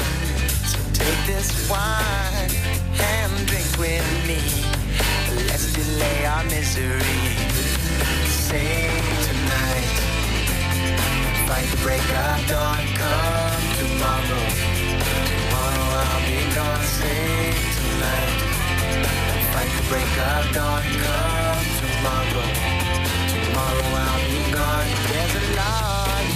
So 0.64 0.78
take 0.94 1.27
this 1.27 1.68
wine 1.68 2.48
And 2.97 3.47
drink 3.47 3.68
with 3.77 4.09
me 4.27 4.40
Let's 5.48 5.74
delay 5.74 6.24
our 6.24 6.44
misery. 6.44 7.36
Save 8.24 9.27
tonight. 9.27 10.06
Fight 11.47 11.68
the 11.70 11.77
break 11.82 12.02
of 12.02 12.48
dawn. 12.48 12.82
Come 12.98 13.62
tomorrow. 13.78 14.44
Tomorrow 15.31 15.86
I'll 16.02 16.23
be 16.27 16.39
gone. 16.55 16.82
Save 16.82 17.55
tonight. 17.78 18.40
Fight 19.52 19.73
the 19.78 19.85
break 19.89 20.12
of 20.27 20.44
dawn. 20.52 20.82
Come 20.82 21.66
tomorrow. 21.81 22.47
Tomorrow 23.31 23.89
I'll 24.05 24.27
be 24.27 24.43
gone. 24.51 24.89
There's 25.06 25.35
a 25.39 25.44
log 25.55 26.27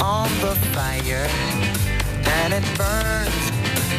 on 0.00 0.30
the 0.40 0.54
fire, 0.72 1.28
and 2.40 2.54
it 2.54 2.64
burns 2.78 3.44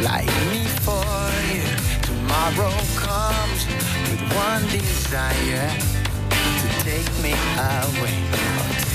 like 0.02 0.34
me 0.50 0.66
for 0.82 1.06
you. 1.54 1.68
Tomorrow 2.10 2.74
comes 2.98 3.62
with 4.10 4.24
one 4.34 4.64
desire 4.70 5.70
to 6.60 6.68
take 6.84 7.12
me 7.22 7.34
away. 7.56 8.95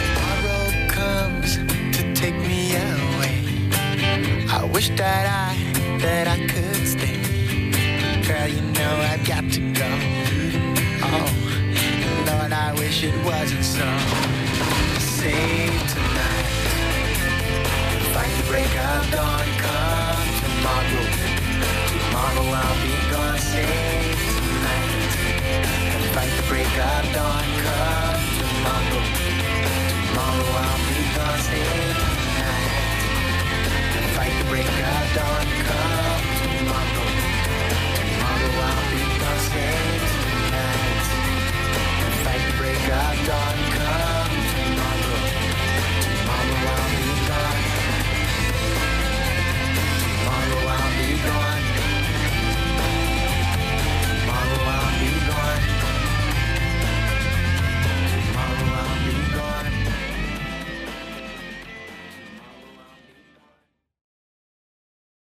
Tomorrow 0.00 0.88
comes 0.88 1.56
to 1.96 2.14
take 2.14 2.34
me 2.36 2.74
away. 2.74 3.44
I 4.50 4.64
wish 4.72 4.88
that 4.90 5.26
I, 5.26 5.98
that 5.98 6.26
I 6.26 6.46
could 6.46 6.86
stay. 6.86 7.20
Girl, 8.26 8.48
you 8.48 8.62
know 8.62 8.96
I've 9.12 9.26
got 9.26 9.44
to 9.52 9.60
go 9.72 10.19
wish 12.90 13.04
it 13.04 13.14
wasn't 13.24 13.64
so. 13.64 13.86
Sing 14.98 15.70
tonight. 15.94 16.48
Fight 18.12 18.32
the 18.38 18.44
break 18.50 18.74
of 18.88 19.02
dawn, 19.14 19.46
come 19.62 20.26
tomorrow. 20.42 21.06
Tomorrow 21.92 22.46
I'll 22.60 22.78
be 22.82 22.94
gone. 23.12 23.38
Sing 23.38 24.18
tonight. 24.34 24.90
Fight 26.14 26.32
the 26.34 26.42
break 26.50 26.74
of 26.90 27.04
dawn, 27.14 27.46
come 27.62 28.22
tomorrow. 28.42 29.02
Tomorrow 30.10 30.50
I'll 30.64 30.82
be 30.90 30.98
gone. 31.14 31.40
Sing 31.46 31.94
tonight. 32.10 32.74
Fight 34.16 34.34
the 34.40 34.46
break 34.50 34.74
of 34.90 35.06
dawn, 35.14 35.46
come 35.68 36.22
tomorrow. 36.42 37.06
Tomorrow 37.98 38.52
I'll 38.66 38.82
be 38.90 39.02
gone. 39.22 39.42
Sing 39.46 39.94
tonight. 40.10 40.19
Jack.com. 42.90 44.09